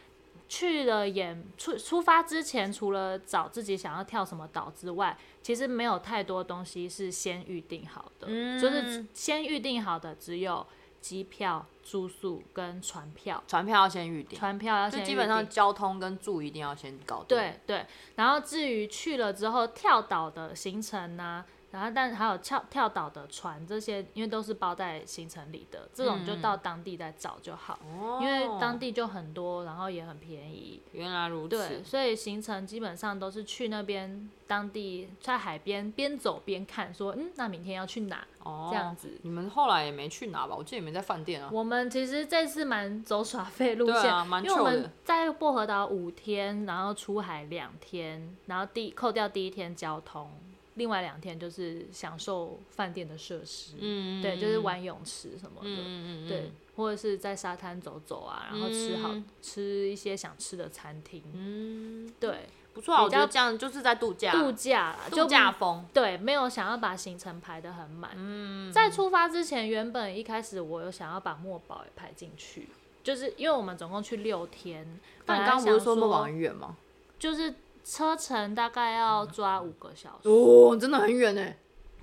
[0.48, 8.28] 去了演出出发之前，除了找自己想要跳什么岛之外，其实没有太多东西是先预定好的。
[8.30, 10.66] 嗯，就是先预定好的只有
[11.02, 13.44] 机票、住宿跟船票。
[13.48, 15.04] 船票要先预定，船票要先。
[15.04, 17.38] 基本上交通跟住一定要先搞定。
[17.38, 21.46] 对对，然后至于去了之后跳岛的行程呢、啊？
[21.76, 30.82] 然后，但还有跳跳岛的船这些，因为都是包在行程里的，这种就到当地再找就好，嗯、因为当地就很多，然后也很便宜。
[30.94, 31.58] 原来如此。
[31.58, 38.26] 对，所以行程基本上都是去那边当地，在海边边走边看，说，嗯，那明天要去哪？
[38.44, 39.20] 哦，这样子。
[39.24, 40.56] 你们后来也没去哪吧？
[40.56, 41.50] 我记得你们在饭店啊。
[41.52, 50.32] 我们其实这次蛮走耍费路线，啊、因为我们在薄荷岛五天，然后出海两天，然后第扣掉第一天交通。
[50.76, 72.68] 另外两天就是享受饭店的设施，嗯，对，就是玩泳池什么的，嗯，对，或者是在沙滩走走啊，然后吃好、嗯、吃一些想吃的餐厅，嗯，对，不错啊，我觉得这样就是在度假，度假，度假风，对，没有想要把行程排得很满，嗯，在出发之前，原本一开始我有想要把墨宝也排进去，
[73.02, 74.86] 就是因为我们总共去六天，
[75.26, 76.76] 但你刚刚不是说墨宝很远吗？
[77.18, 77.56] 就是。
[77.86, 81.54] 车程大概要抓五个小时哦，真的很远呢。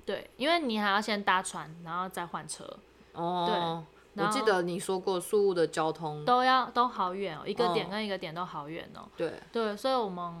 [0.05, 2.63] 对，因为你还要先搭船，然后再换车。
[3.11, 3.83] 哦，
[4.15, 9.07] 对，我记得你说过宿务的交通都要都好远哦，一个点跟一个点都好远哦。
[9.15, 10.33] 对对，所以我们。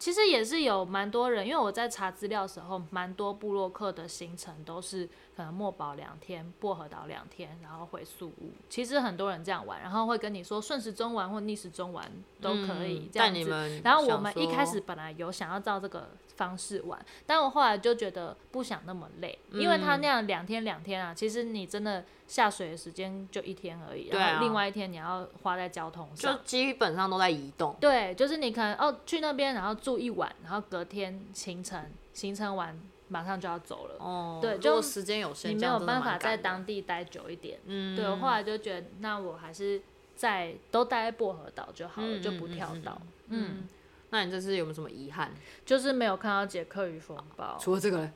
[0.00, 5.08] 其实也是有蛮多人，因为我在查资料的时候，蛮多部落客的行程都是
[5.38, 8.50] 可能墨宝两天，薄荷岛两天，然后回宿屋。
[8.68, 13.80] 其实很多人这样玩，然后会跟你说顺时钟玩或逆时钟玩都可以这样子。
[13.84, 22.04] 然后我们一开始本来有想要照这个方式玩，但我后来就觉得不想那么累，因为他那样两天两天啊，其实你真的。
[22.28, 27.74] 下水的时间就一天而已，然后另外一天你要花在交通上，就基本上都在移动。
[27.80, 33.96] 对，就是你可能哦去那边，然后住一晚，然后隔天行程行程完马上就要走了。
[33.98, 37.58] 哦，对，就时间有限，你没有办法在当地待久一点。
[37.66, 39.80] 嗯，对，我后来就觉得那我还是
[40.14, 43.00] 在都待在薄荷岛就好了，嗯、就不跳岛。
[43.28, 43.68] 嗯，嗯嗯，
[44.10, 45.32] 那你这次有没有什么遗憾？
[45.66, 47.58] 就是没有看到杰克与风暴。
[47.60, 48.10] 除了这个。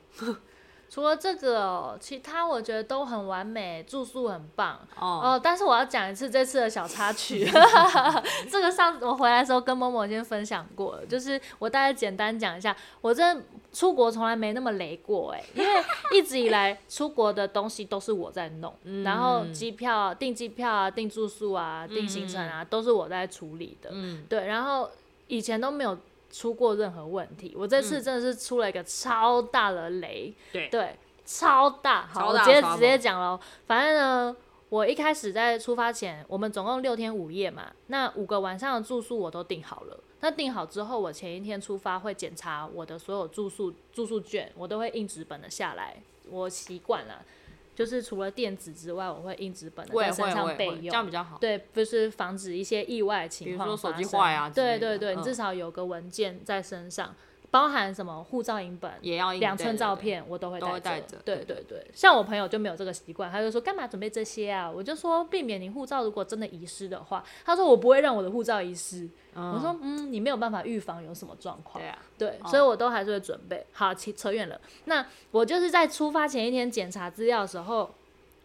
[0.89, 4.79] 除了这个哦，其他我觉得都很完美，住宿很棒。
[4.99, 5.41] 哦，哦。
[5.43, 7.49] 但是我要讲一次这次的小插曲，
[8.51, 13.23] 这个上次我回来的时候跟某某先分享过，就是我大概简单讲一下，我这
[13.71, 24.89] 出国从来没那么雷过哎，因为一直以来出国的东西都是我在弄，嗯、然后机票、订机票啊、订住宿啊、订行程啊，嗯、都是我在处理的，嗯、对，然后
[25.27, 25.97] 以前都没有。
[26.33, 27.53] 出过任何问题。
[27.55, 32.07] 我这次真的是出了一个超大的雷，对、嗯、对，超大。
[32.07, 33.39] 好，我直接直接讲喽。
[33.67, 34.35] 反正呢，
[34.69, 39.99] 我一开始在出发前，我们总共六天五夜嘛，那五个晚上的住宿我都订好了。
[40.21, 46.01] 那订好之后，我前一天出发会检查我的所有住宿住宿券，我都会印纸本的下来。
[46.29, 47.21] 我习惯了。
[47.75, 51.37] 就是除了电子之外，我会印纸本的在身上备用，这样比较好。
[51.39, 54.49] 对，就是防止一些意外情况，比如说手机坏啊。
[54.49, 57.15] 对对对，你至少有个文件在身上。
[57.53, 61.19] 包含什么护照影本，也要两寸照片，我都会带着。
[61.23, 64.67] 对对对，像我朋友就没有这个习惯，他就说干嘛准备这些啊？
[64.67, 69.07] 我就说避免你护照如果真的遗失的话，他说我不会让我的护照遗失。
[69.35, 71.79] 我说嗯，你没有办法预防有什么状况。
[71.79, 73.63] 对啊，对，所以我都还是会准备。
[73.71, 74.59] 好，扯扯远了。
[74.85, 77.93] 那我就是在出发前一天检查资料的时候，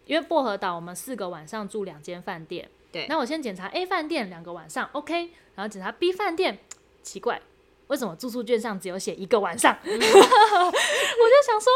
[0.05, 2.69] 因为薄荷岛我们四个晚上住两间饭店。
[2.91, 3.07] 对。
[3.07, 6.59] 那我先检查 A 饭店两个晚上，OK，然后检查 B 饭店，
[7.01, 7.41] 奇怪。
[7.89, 9.75] 为什么住宿券上只有写一个晚上？
[9.83, 11.71] 我就想说，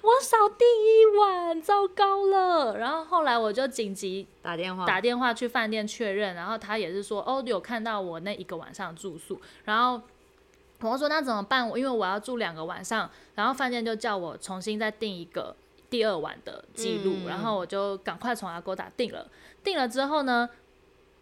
[0.00, 2.78] 我少订一晚，糟糕了。
[2.78, 9.38] 然后后来我就紧急打电话打电话去饭店确认，然后他也是说，哦，有看到我那一个晚上住宿。
[9.66, 10.00] 然后
[10.80, 11.66] 我说那怎么办？
[11.76, 15.54] 因为我要住两个晚上，然后饭店就叫我重新再订一个
[15.90, 17.12] 第二晚的记录。
[17.24, 19.28] 嗯、然后我就赶快从 Agoda 订了，
[19.62, 20.48] 订了之后呢？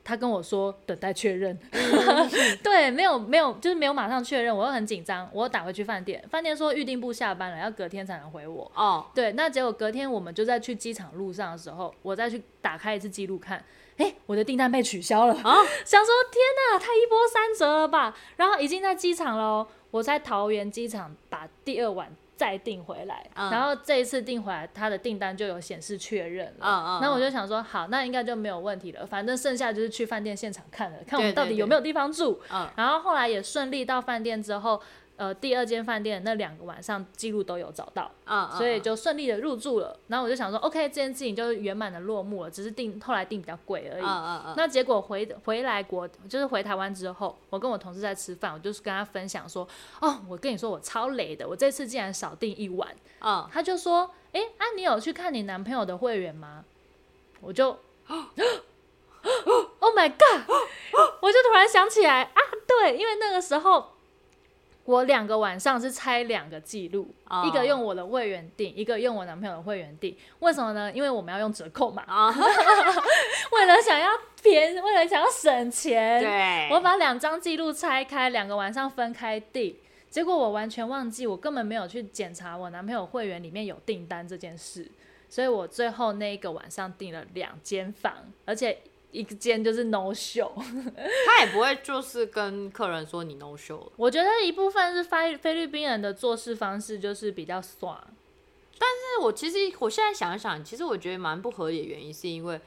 [0.06, 1.58] 他跟我说等待确认，
[2.62, 8.70] 对，没有没有，就是没有马上确认，我又很紧张，我又打回去饭店，饭店说预定部下班了，要隔天才能回我。
[8.76, 13.60] 哦，对，那结果隔天我们就在去机场路上的时候，我再去打开一次记录看，
[13.96, 16.40] 哎，我的订单被取消了，啊， 想说天
[16.70, 18.16] 哪，太一波三折了吧？
[18.36, 22.14] 然后已经在机场了，我在桃园机场把第二晚。
[22.36, 26.60] 再订回来，嗯、然后这一次订回来，他的订单就有显示确认了。
[26.60, 27.00] 嗯嗯。
[27.00, 29.06] 那我就想说，好，那应该就没有问题了。
[29.06, 32.34] 反正剩下就是去饭店现场看了，看我们到底有没有地方住。
[32.34, 32.70] 对对对。
[32.76, 34.80] 然后后来也顺利到饭店之后。
[35.16, 39.98] 呃，第二间饭店那两个晚上记录都有找到，嗯、所以就顺利的入住了。
[40.08, 44.04] 然后我就想说，OK，这件事情就是圆满的落幕了，只是订后来订比较贵而已。
[44.56, 49.66] 那结果回回来国就是回台湾之后，我跟我同事在吃饭，我就是跟他分享说，
[50.02, 52.94] 哦，我跟你说我超雷的，我这次竟然少订一晚。
[53.20, 56.62] 嗯、他就说，哎，啊，你有去看你男朋友的会员吗？
[57.40, 57.70] 我就，
[59.78, 60.42] Oh my God！
[61.22, 63.95] 我就突然想起来啊，对，因为那个时候。
[64.86, 67.44] 我两个晚上是拆两个记录，oh.
[67.44, 70.16] 一个用我的会员订，一个用我男朋友的会员订。
[70.38, 70.90] 为什么呢？
[70.92, 72.04] 因为我们要用折扣嘛。
[72.08, 72.34] Oh.
[73.52, 79.76] 为了想要便宜，为了想要省钱，对，我把两张记录拆开，两个晚上分开订。
[80.08, 84.88] 结果我完全忘记，我根本没有去检查我男朋友会员里面有订单这件事，
[85.28, 88.12] 所以我最后那一个晚上订了两间房，
[88.44, 88.78] 而且。
[89.12, 90.52] 一间就是 no show，
[91.26, 93.88] 他也不会就是跟客人说你 no show。
[93.96, 97.98] 我觉得一部分是菲菲律宾人的做事方式就是比较爽，
[98.78, 102.60] 但是我其实我现在想一想，其实我觉得蛮不合理的原因是因为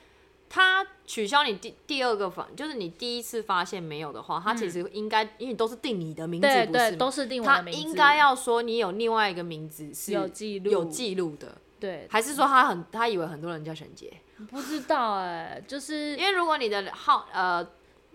[0.49, 10.71] 他取消你第第二个房，就是你第一次发现没有的话，他其实应该、嗯、因为都是定你的名字，对不是对，都是定我的名字，他应该要说你有另外一个名字是有记录。
[10.71, 14.12] 有记录的，对，还是说他很他以为很多人叫沈杰？
[14.47, 17.65] 不知道哎、欸，就是因为如果你的号呃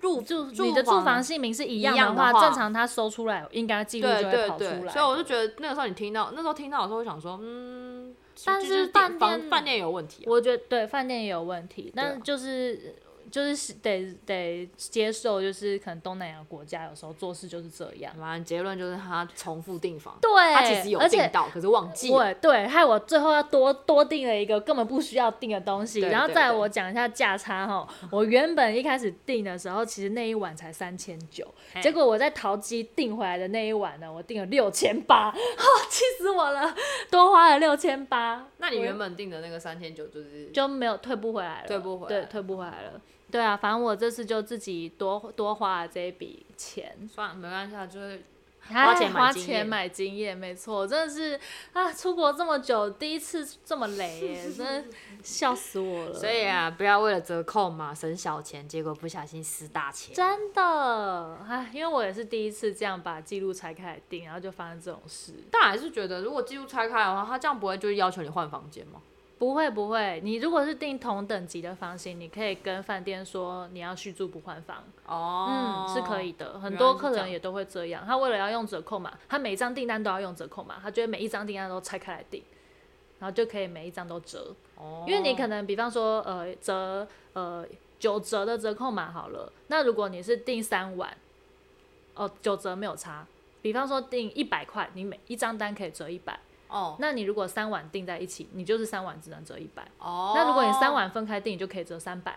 [0.01, 4.93] 入住你的住房姓名是一样的话，正常他搜出来应该记录就会跑出来。
[4.93, 12.97] 所以我就觉得那个时候你听到那时候听到的时候，我想说，嗯，但是饭店饭店有问题、啊，我觉得对饭店也有问题，但就是。
[13.35, 18.15] 就是得得接受，就是可能东南亚国家有时候做事就是这样。
[18.17, 22.13] 反正结论就是他重复订房，对，他其实有订到，可是忘记。
[22.13, 25.99] 对对，害我最后要多多订了一个根本不需要订的东西。
[25.99, 31.45] 然后再我讲一下价差哈，我原本一开始订的时候，其实那一晚才三千九，
[31.83, 35.33] 结果我在淘机订回来的那一晚呢，我订了六千八，
[35.91, 36.73] 气死我了，
[37.11, 38.47] 多花了六千八。
[38.59, 43.01] 那你原本订的那个三千九就是就没有退不回来了，退不回来，对，退不回来了。
[43.35, 48.23] 对啊，反正我这次就自己多多花了这一笔钱，算了，没关系，就是
[48.69, 51.37] 花钱花钱买经验，没错，真的是
[51.73, 54.85] 啊，出国这么久，第一次这么累耶，真的
[55.25, 56.15] 笑死我了。
[56.15, 60.15] 所以啊，不要为了折扣嘛，省小钱，结果不小心失大钱。
[60.15, 65.33] 真的，哎，因为我也是第一次这样把记录拆开来订，然后就发生这种事。
[65.51, 69.03] 但还是觉得，如果记录拆开的话，他这样不会就是要求你换房间吗？
[69.37, 74.85] 不会不会，你如果是订同等级的房型，你可以跟饭店说你要续住不换房。
[75.07, 78.05] 哦，嗯，是可以的，很多客人也都会这样。
[78.07, 82.43] 他为了要用折扣码，他每一张订单都要用折扣码，他觉得每一张订单都拆开来订，
[83.19, 84.55] 然后就可以每一张都折。
[84.77, 87.67] 哦，因为你可能比方说呃折呃
[87.99, 91.15] 九折的折扣码好了，那如果你是订三晚，
[92.15, 93.27] 哦九折没有差。
[93.61, 96.39] 比方说订一百块，你每一张单可以折一百。
[96.75, 96.97] 哦。
[96.99, 99.83] 那你如果三碗订在一起，你就是三碗只能折一百。
[99.99, 100.33] 哦。
[100.35, 102.35] 那如果你三碗分开订，你就可以折三百。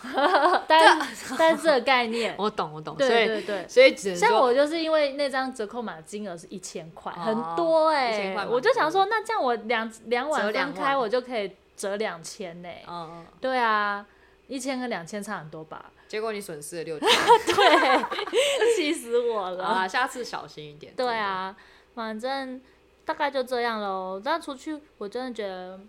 [0.68, 0.96] 但
[1.36, 12.68] 但是这个概念，我懂我懂，对对对，所以只能像我就是因为那张折扣码金额是一千块，很多哎，我就想说，那这样我两两碗分开，我就可以折两千呢。
[12.86, 14.06] 嗯，对啊，
[14.46, 15.86] 一千跟两千差很多吧？
[16.06, 17.08] 结果你损失了六千，
[17.46, 19.88] 对，气死我了啊！
[19.88, 20.94] 下次小心一点。
[20.94, 21.56] 对啊，
[21.96, 22.60] 反正
[23.08, 24.20] 大概就这样喽。
[24.22, 25.80] 但出去我真的觉得。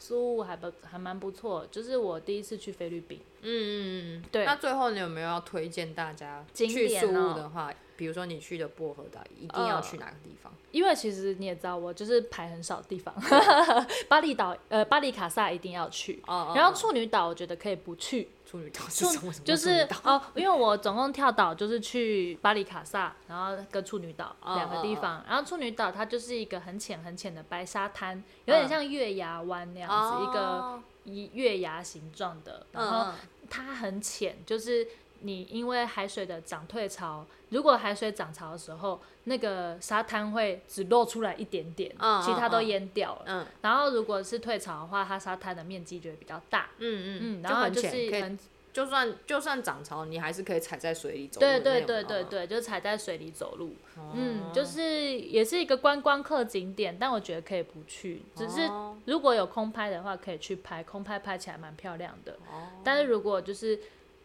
[0.00, 3.20] 苏雾还不还蛮不错，就是我第一次去菲律宾。
[3.42, 4.44] 嗯嗯嗯，对。
[4.44, 7.74] 那最后你有没有要推荐大家去苏雾的话？
[7.98, 10.52] 比如说你去的薄荷岛，一定要去哪个地方？
[10.70, 13.12] 因为其实你也知道，我就是排很少的地方。
[14.08, 16.22] 巴厘岛，呃，巴厘卡萨一定要去。
[16.54, 18.28] 然后处女岛，我觉得可以不去。
[18.46, 19.32] 处女岛是什么？
[19.44, 25.24] 就是哦，因为我总共跳岛就是去巴黎卡萨，然后跟处女岛两个地方。
[25.28, 32.64] 然后处女岛它就是一个很浅很浅的白沙滩，有点像月牙湾那样子，一个一月牙形状的。
[32.70, 33.12] 然后
[33.50, 34.86] 它很浅，就是。
[35.20, 43.22] 你因为海水的涨退潮，如果海水涨潮的时候，那个沙滩会只露出来一点点，嗯、其他都淹掉了。
[43.26, 46.68] 嗯、然后如果是退潮的话，它沙滩的面积就会比较大。
[46.78, 48.38] 嗯嗯嗯，然后就是很，
[48.72, 51.46] 就算就算涨潮，你还是可以踩在水里走路。
[51.46, 53.74] 对对对对对，就踩在水里走路。
[53.96, 54.82] 哦、嗯，就是
[55.18, 58.22] 也是一个观光客景点，但我觉得可以不去。
[58.36, 58.70] 只是
[59.06, 62.32] 如果有空拍的话，可以去拍，空拍拍起来蛮漂亮的。
[62.50, 63.78] 哦、但是如果就是。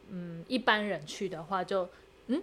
[0.09, 1.89] 嗯，一般人去的话就，
[2.27, 2.41] 嗯，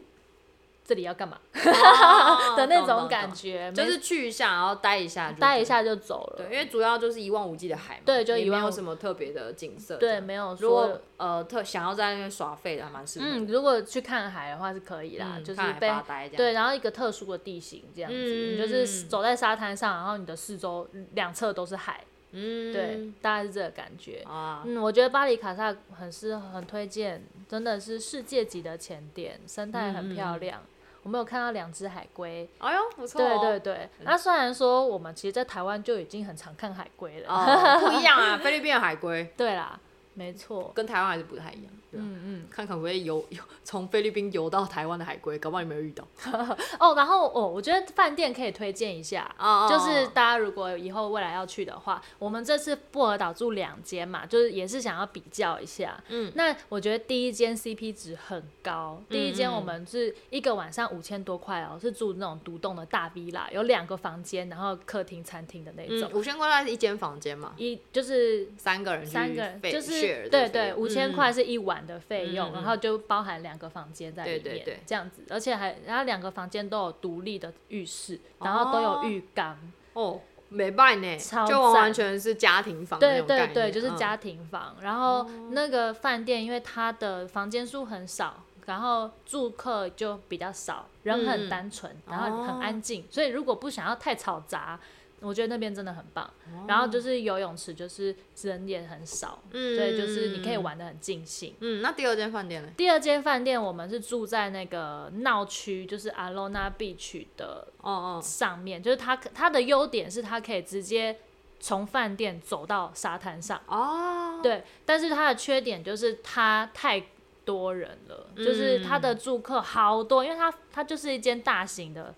[0.84, 6.44] 这里要干嘛、哦、 的那种感觉，就是去一下，然后待一下，待一下就走了。
[6.44, 9.96] 对，因为主要就是一望无际的海嘛，对，就一望没有什么特别的景色。
[9.98, 10.68] 对，没有说。
[10.68, 13.26] 如果呃特想要在那边耍废的，还蛮适合。
[13.28, 15.88] 嗯，如果去看海的话是可以啦，嗯、就是被
[16.36, 22.02] 对，然后一个特殊的地形这样子，嗯、你就是走在沙滩上，然后你的四周两侧都是海。
[22.32, 24.22] 嗯，对，大概是这个感觉。
[24.26, 30.62] 啊、嗯，我觉得巴黎卡萨很适合，很推荐，真的是世界级的潜点，生态很漂亮。
[31.02, 32.48] 我们有看到两只海龟。
[32.58, 33.38] 哎呦，不错、哦。
[33.40, 37.28] 对对对，那、虽然说我们其实，在台湾就已经很常看海龟了。
[37.28, 39.24] 哦、不一样啊，菲律宾有海龟。
[39.36, 39.80] 对啦，
[40.14, 40.70] 没错。
[40.74, 41.72] 跟台湾还是不太一样。
[41.92, 46.06] 嗯嗯，看可不可以游 游从菲律宾游到台湾的海龟，搞不好你没有遇到。
[46.78, 56.02] 哦，然后哦，我觉得饭店可以推荐一下，哦、就是大家如果以后未来要去的话，我们这次薄荷岛住两间嘛，就是也是想要比较一下。
[56.08, 66.10] 嗯，那我觉得第一间 CP 值很高，第一间我们是一个晚上五千多块哦，是住那种独栋的大 villa，有两个房间，然后客厅、餐厅的那种。
[66.14, 67.52] 五千块那是一间房间嘛？
[67.56, 71.79] 一就是三个人，三个人就是对对，五千块是一晚。
[71.86, 79.58] 的费用，然后就包含两个房间在里面，这样子，而且还然后两个房间都有独立的浴室，然后都有浴缸。
[79.92, 81.16] 哦，没办呢，
[81.48, 84.76] 就完完全是家庭房，对对对，就是家庭房。
[84.80, 94.78] 然后那个饭店，因为它的房间数很少，然后住客就比较少，人很单纯，然后很安静，所以如果不想要太吵杂。
[95.20, 101.54] 我觉得那边真的很棒，哦、然后就是游泳池，就是人也很少，嗯、所以就是你可以玩的很尽兴。
[101.60, 102.70] 嗯，那第二间饭店呢？
[102.76, 111.18] 第二间饭店我们是住在那个闹区，就是 Alona Beach 的哦哦上面，就是它它的优点是它可以直接
[111.58, 117.04] 从饭店走到沙滩上哦，对，但是它的缺点就是它太
[117.44, 122.14] 多人了，嗯、就是它的住客好多，因为它它就是一间大型的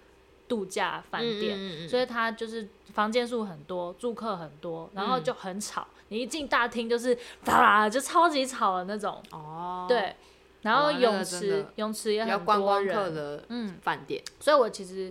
[0.53, 2.68] 度假饭店，嗯嗯嗯所以它就是。
[2.92, 5.80] 房间数很多，住客很多，然后就很吵。
[5.80, 9.18] 嗯、你一进大厅就是哒啦，就超级吵的那种。
[9.30, 9.86] 哦。
[9.88, 10.14] 对。
[10.61, 13.42] 然后泳池，泳池也很多人。
[13.48, 14.22] 嗯饭店。
[14.38, 15.11] 所以我其实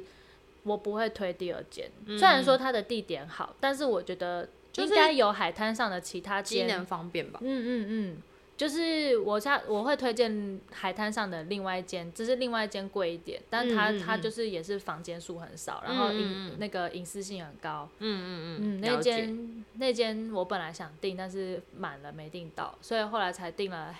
[0.61, 6.67] 我不会推第二间，嗯、虽然说它的地点好，但是我觉得应该有海滩上的其他间。
[6.67, 7.39] 机能方便吧。
[7.41, 8.17] 嗯嗯嗯。
[8.61, 17.89] 就是我下我会推荐海滩上的另外一间，只是另外一间贵一点，但它它就是也是房间数很少，然后隐那个隐私性很高。
[17.97, 18.79] 嗯嗯嗯。
[18.79, 23.95] 嗯，那间那间我本来想订，但是满了没订到，所以后来才订了。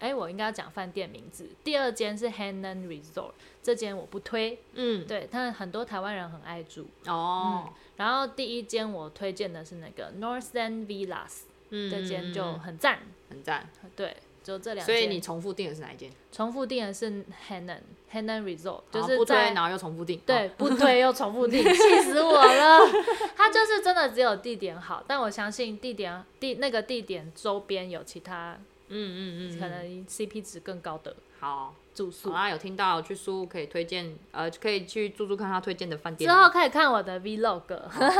[0.00, 1.48] 哎、欸，我应该要讲饭店名字。
[1.64, 3.30] 第二间是 Hainan Resort，
[3.62, 4.58] 这间我不推。
[4.74, 5.06] 嗯。
[5.06, 6.86] 对，但很多台湾人很爱住。
[7.06, 7.72] 哦、嗯。
[7.96, 11.44] 然后第一间我推荐的是那个 North End Villas。
[11.70, 13.00] 嗯，这间就很赞，
[13.30, 13.68] 很赞。
[13.94, 14.96] 对，就这两间。
[14.96, 16.10] 所以你重复订的是哪一间？
[16.32, 17.80] 重复订的是 Hainan
[18.12, 20.18] Hainan Resort，就是不推，然后又重复订。
[20.26, 22.80] 对，不推又重复订，气死我了。
[23.36, 28.58] 他就是真的只有地点好，但我相信地点地那个地点周边有其他，
[28.88, 31.14] 嗯嗯嗯，可能 CP 值更高的。
[31.40, 32.30] 好，住宿。
[32.30, 36.30] 啊，有听到去宿务可以推荐，呃，可以去住住看他推荐的饭店。
[36.30, 37.62] 之后可以看我的 vlog，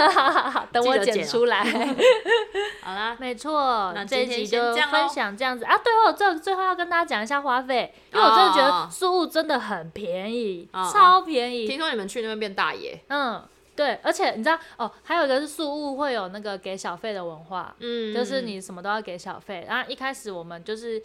[0.73, 1.63] 等我剪出来。
[2.83, 5.79] 好啦，没错，那这一集就分享这样子啊。
[5.79, 11.69] 对哦，最最后要跟大家讲一下花费，因为我真的觉得宿务真的很便宜，超便宜。
[11.69, 13.01] 听说你们去那边变大爷？
[13.09, 13.41] 嗯。
[13.77, 19.65] 对，而且你知道哦，还有一个是宿务会有那个给小费的文化，嗯，就是你什么都要给小费。
[19.69, 21.01] 然后一开始我们就是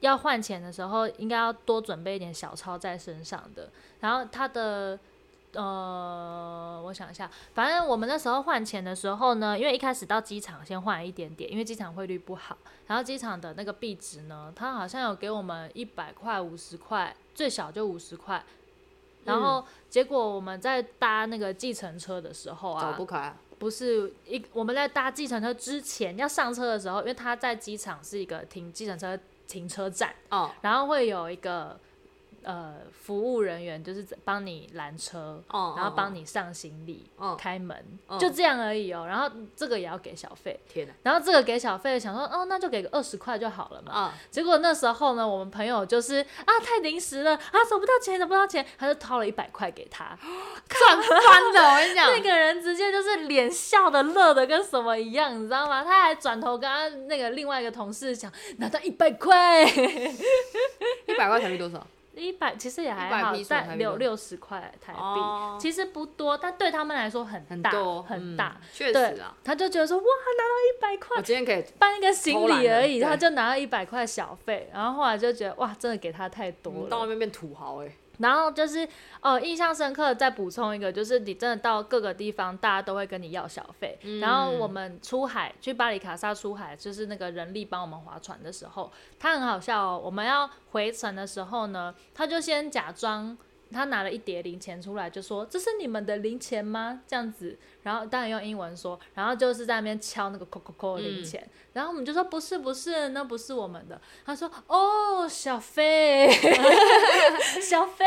[0.00, 3.70] 要换钱的时候，应该要多准备一点小钞在身上的。
[4.00, 4.98] 然后他的
[5.52, 12.58] 呃，我想一下，反正我们那时候换钱的时候呢，因为一开始到机场先换一点点，因为机场汇率不好。
[12.86, 18.44] 然后机场的那个币值呢，他好像有给我们一百块、五十块，最小就五十块。
[19.24, 31.78] 然后结果我们在搭那个计程车的时候啊，走不开，不是一我们在搭计程车之前要上车的时候，因为他在机场是一个停计程车停车站，哦，然后会有一个。
[32.46, 37.76] 呃，服务人员就是帮你拦车，oh, 然后帮你上行李、oh, 开门
[38.06, 38.20] ，oh.
[38.20, 39.04] 就这样而已哦。
[39.04, 40.94] 然后这个也要给小费，天哪！
[41.02, 44.04] 然后这个给小费，想说哦，那就给个二十块就好了嘛。
[44.04, 44.12] Oh.
[44.30, 50.16] 结果那时候呢，我们朋友就是啊，太临时了啊，找不到钱，找不到钱，他就掏了一百块给他，
[50.68, 51.74] 赚翻了！
[51.74, 55.82] 我跟你讲， 那个人直接就是脸笑的乐的跟什么一样，你知道吗？
[55.82, 61.84] 他还转头跟他那个另外一个同事讲，拿到一百块， 一百块台币多少？
[62.16, 67.70] 一百其实也还好，但六六十块台币，哦、其实不多，但对他们来说很大，
[68.02, 68.56] 很，大。
[68.72, 77.92] 确、嗯、实啊，他就觉得说哇，拿到一百块，我今天可以搬一个行李而已，他就拿到一百块小费，然后后来就觉得哇，真的给他太多了，嗯、到外面变土豪哎、欸。
[78.18, 78.88] 然后就是
[79.20, 80.14] 哦，印象深刻。
[80.14, 83.98] 再补充一个，就是你真的到各个地方，大家都会跟你要小费。
[84.02, 90.00] 嗯、然后我们出海去巴里卡萨出海，就是那个人力帮我们划船的时候，他很好笑哦。
[90.02, 93.36] 我们要回程的时候呢，他就先假装。
[93.72, 106.30] 他拿了一叠零钱出来，就说：“这是你们的零钱吗？”这样子，然后当然用英文说，然后就是在那边敲那个扣扣扣零钱，嗯、然后我们就说：“不是，不是，那不是我们的。”他说：“哦，小费，
[107.60, 108.04] 小费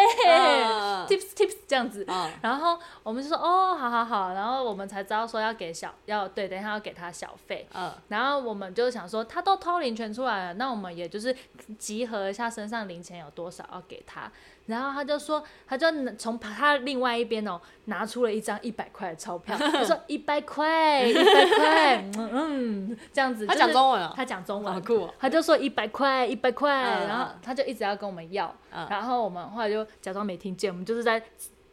[1.08, 2.06] ，tips tips 这样子。
[2.06, 2.30] Uh.
[2.42, 7.68] ”然后我们就说：“哦，好好好。”然后我们才知道说要给小要对，等一下要给他小费。
[7.74, 7.92] Uh.
[8.08, 11.36] 然后我们就想说，他都掏零钱出来了，那我们也就是
[11.78, 14.32] 集合一下身上零钱有多少要给他。
[14.70, 23.48] 然后他就说，他就从他另外一边哦拿出了一张一百块的钞票，他说 一百块，一百块，嗯嗯，这样子。
[23.48, 24.14] 他讲中文啊？
[24.16, 25.10] 他讲中文，好酷。
[25.20, 26.72] 他就说一百块，一百块，
[27.08, 28.56] 然后他就一直要跟我们要，
[28.90, 31.22] 然后我们后来就假装没听见，我们就是在。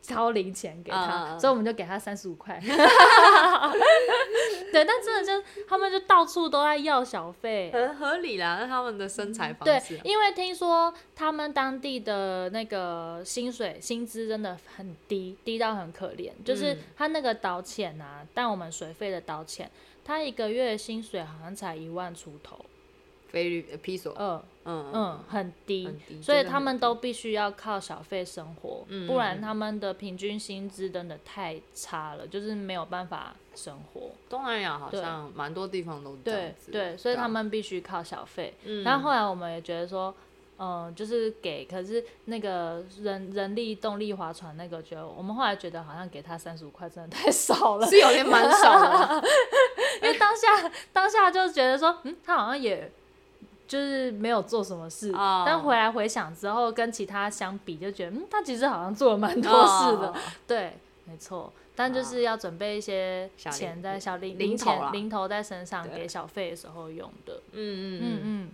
[0.07, 2.61] 掏零钱给他，uh, 所以我们就给他三十五块。
[4.73, 8.59] 对，但真的就他们就到处都在要小费，很合理啦。
[8.61, 16.31] 那他们的生财方式，对，因为听说他们当地的那个薪水薪资真的很低，低到很可怜。
[16.45, 19.71] 就是他那个导潜啊，但我们水费的导潜，
[20.05, 22.65] 他一个月薪水好像才一万出头。
[23.29, 25.89] 菲律披索，嗯嗯嗯，很低，
[26.23, 34.11] 所以他们都必须要靠小费生活，嗯、不然他们的平均薪资真的太差了，就是没有办法生活。
[34.29, 38.55] 东南亚好像蛮多地方都这样子，对对，所以他们必须靠小费。
[38.65, 40.13] 嗯，然后后来我们也觉得说，
[40.59, 49.23] 嗯，就是给，可是那个人人力动力划船那个，觉得我们后来觉得好像给他三十五块真的太少了，是有点蛮少的，
[50.03, 52.91] 因为当下当下就觉得说，嗯，他好像也。
[53.67, 55.45] 就是没有做什么事，oh.
[55.45, 60.07] 但回来回想之后，跟其他相比，就觉得嗯，他其实好像做了蛮多事的。
[60.07, 60.17] Oh.
[60.47, 61.53] 对，没错。
[61.75, 67.35] 但就是要准备一些钱在小零零钱零头在身上给小费的时候用的。
[67.53, 68.51] 嗯嗯嗯嗯。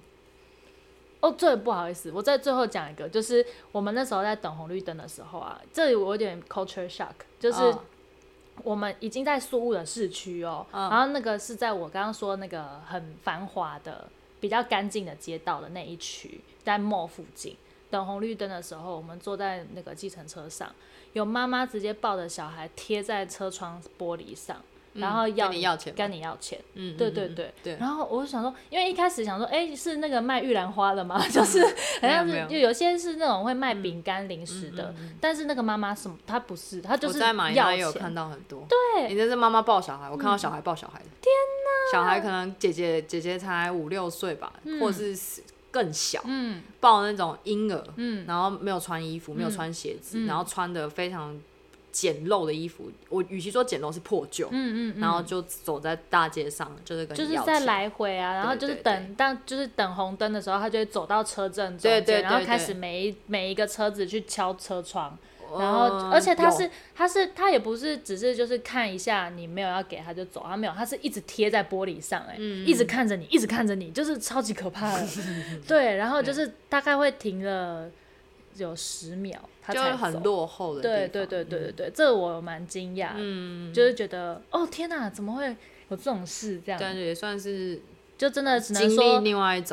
[1.21, 7.73] 哦，最，不好意思，我在最后讲一个，就是我们那时候在等红绿灯的时候啊，这里我有点 culture shock，就是
[8.65, 10.93] 我们已经在苏雾的市区哦，oh.
[10.93, 14.09] 然后那个是在我刚刚说那个很繁华的。
[14.43, 17.57] 比较干净的街道的那一区，在 mall 附近
[17.91, 20.69] 等红绿灯的时候，我们坐在那个计程车上，
[21.13, 24.57] 有妈妈直接抱着小孩贴在车窗玻璃上，
[24.95, 27.77] 然后要跟你要钱，跟你要钱，嗯，对对对对。
[27.77, 31.25] 然后我就想说，因为一开始想说，哎，是那个卖玉兰花的吗？
[31.31, 31.63] 就是
[32.01, 37.79] 好像是，就有些是那种会卖饼干零食的，但是那个妈妈什么，她不是，她就是要钱。
[37.79, 41.31] 有看到很多，对，你这是妈妈抱小孩，我看到小孩抱小孩的，天
[41.62, 46.23] 哪，小孩可能姐姐姐姐才五六岁吧，或者是更小，
[46.81, 47.85] 抱那种婴儿，
[48.27, 51.41] 然后没有穿衣服，没有穿鞋子，然后穿的非常。
[51.93, 65.19] 简陋的衣服，我与其说简陋是破旧，嗯，嗯嗯，然后就走在大街上，就是跟就是在来回啊，然后就是等但就是等红灯的时候，他就会走到车阵中间，对对对对，然后开始每一每一个车子去敲车窗。
[65.59, 72.37] 然后，而且他是，他是，他也不是只是就是看一下你没有要给他就走，他没有，他是一直贴在玻璃上，哎，
[72.67, 75.07] 一直看着你，一直看着你，就是超级可怕的。
[75.67, 77.91] 对，然后就是大概会停了
[78.57, 79.97] 有十秒，他才走。
[79.97, 80.81] 很落后的。
[80.83, 85.47] 对对对对对对，这我蛮惊讶，嗯，就是觉得哦天哪，怎么会
[85.89, 86.81] 有这种事这样？
[86.81, 87.81] 感觉也算是，
[88.17, 89.23] 就真的只能说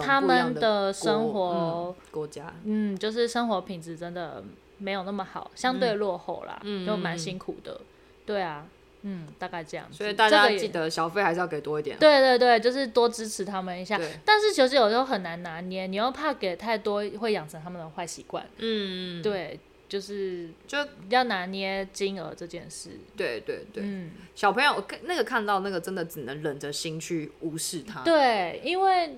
[0.02, 4.44] 他们的生活国家，嗯，就是生活品质真的。
[4.80, 7.74] 没有那么好，相对落后啦，嗯、就蛮辛苦的。
[7.74, 7.86] 嗯、
[8.26, 8.66] 对啊，
[9.04, 9.86] 嗯，大概这样。
[9.92, 11.98] 所以大家记得小费还是要给多一点。
[12.00, 14.00] 对对对，就是多支持他们一下。
[14.26, 18.46] 但是其实有时候很难拿捏，你又怕给太多，会养成他们的坏习惯。
[18.58, 20.78] 嗯对，就是就
[21.10, 22.92] 要拿捏金额这件事。
[23.16, 23.84] 对对对。
[23.86, 28.04] 嗯，小朋友我那个看到那个真的只能忍着心去无视他。
[28.04, 29.18] 对，因为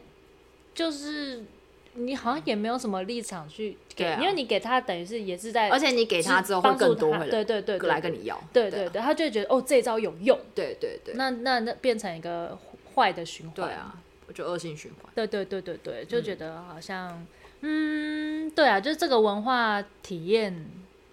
[0.74, 1.44] 就是。
[1.94, 12.58] 你好像也没有什么立场去给，因为你给他等于是也是在，而且你给他之后会更多，对对对，来跟你要，对对对，他就觉得哦，这招有用，对对对，那那那变成一个
[12.96, 13.96] 坏的循环，对啊，
[14.34, 17.26] 就恶性循环，对对对对对，就觉得好像，
[17.62, 20.66] 嗯，对啊，就是这个文化体验，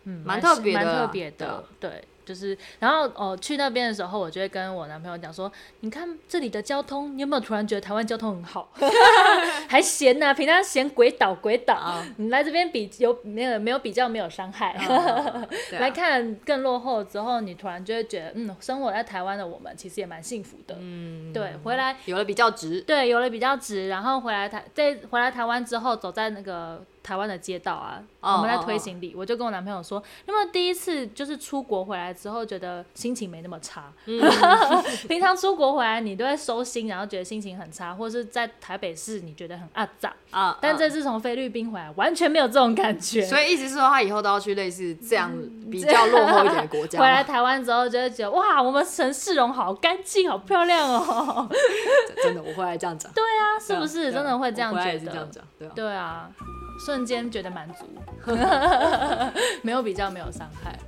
[0.05, 2.05] 嗯，蛮特别的，蛮特别的，对。
[2.29, 5.51] 就是，然后哦，去那边的时候，我就会跟我男朋友讲说，
[5.81, 8.71] 你看这里的交通，你有没有突然觉得台湾交通很好？
[9.67, 14.77] 还嫌呢、啊，平常嫌鬼岛鬼岛，哦、你来这边比有没有没有比较没有伤害？
[14.87, 15.49] 哦啊、
[15.81, 20.77] 来看更落后之后，你突然就会觉得，嗯，生活在台湾的我们其实也蛮幸福的。
[20.79, 26.85] 嗯，对，回来有了比较值，对，有了比较值，然后回来台在回来台湾之后，走在那个。
[27.09, 29.21] 台湾的街道啊，oh, 我们在推行李，oh, oh.
[29.23, 33.91] 我就跟我男朋友说，那么第一次就是出国回来之后，觉得心情没那么差。
[34.05, 34.21] 嗯、
[35.09, 40.49] 平常出国回来，你都会收心，然后觉得心情很差，或者是在台北市你觉得很阿杂啊。
[40.49, 40.59] Oh, oh.
[40.61, 43.23] 但这次从菲律宾回来，完全没有这种感觉。
[43.23, 45.33] 所以意思是说，他以后都要去类似这样
[45.71, 46.99] 比较落后一点的国家。
[47.01, 51.49] 回来台湾之后，就会觉得哇，我们城市容好干净，好漂亮哦。
[52.23, 53.11] 真的，我会来这样讲。
[53.15, 55.27] 对啊，是不是真的会这样觉得？
[55.33, 55.73] 这对啊。
[55.75, 56.31] 对啊。
[56.79, 57.87] 瞬间觉得满足，
[59.63, 60.79] 没有比较，没有伤害。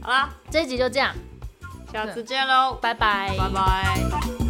[0.00, 1.14] 好啦，这一集就这样，
[1.92, 4.47] 下次见喽，拜拜，拜拜。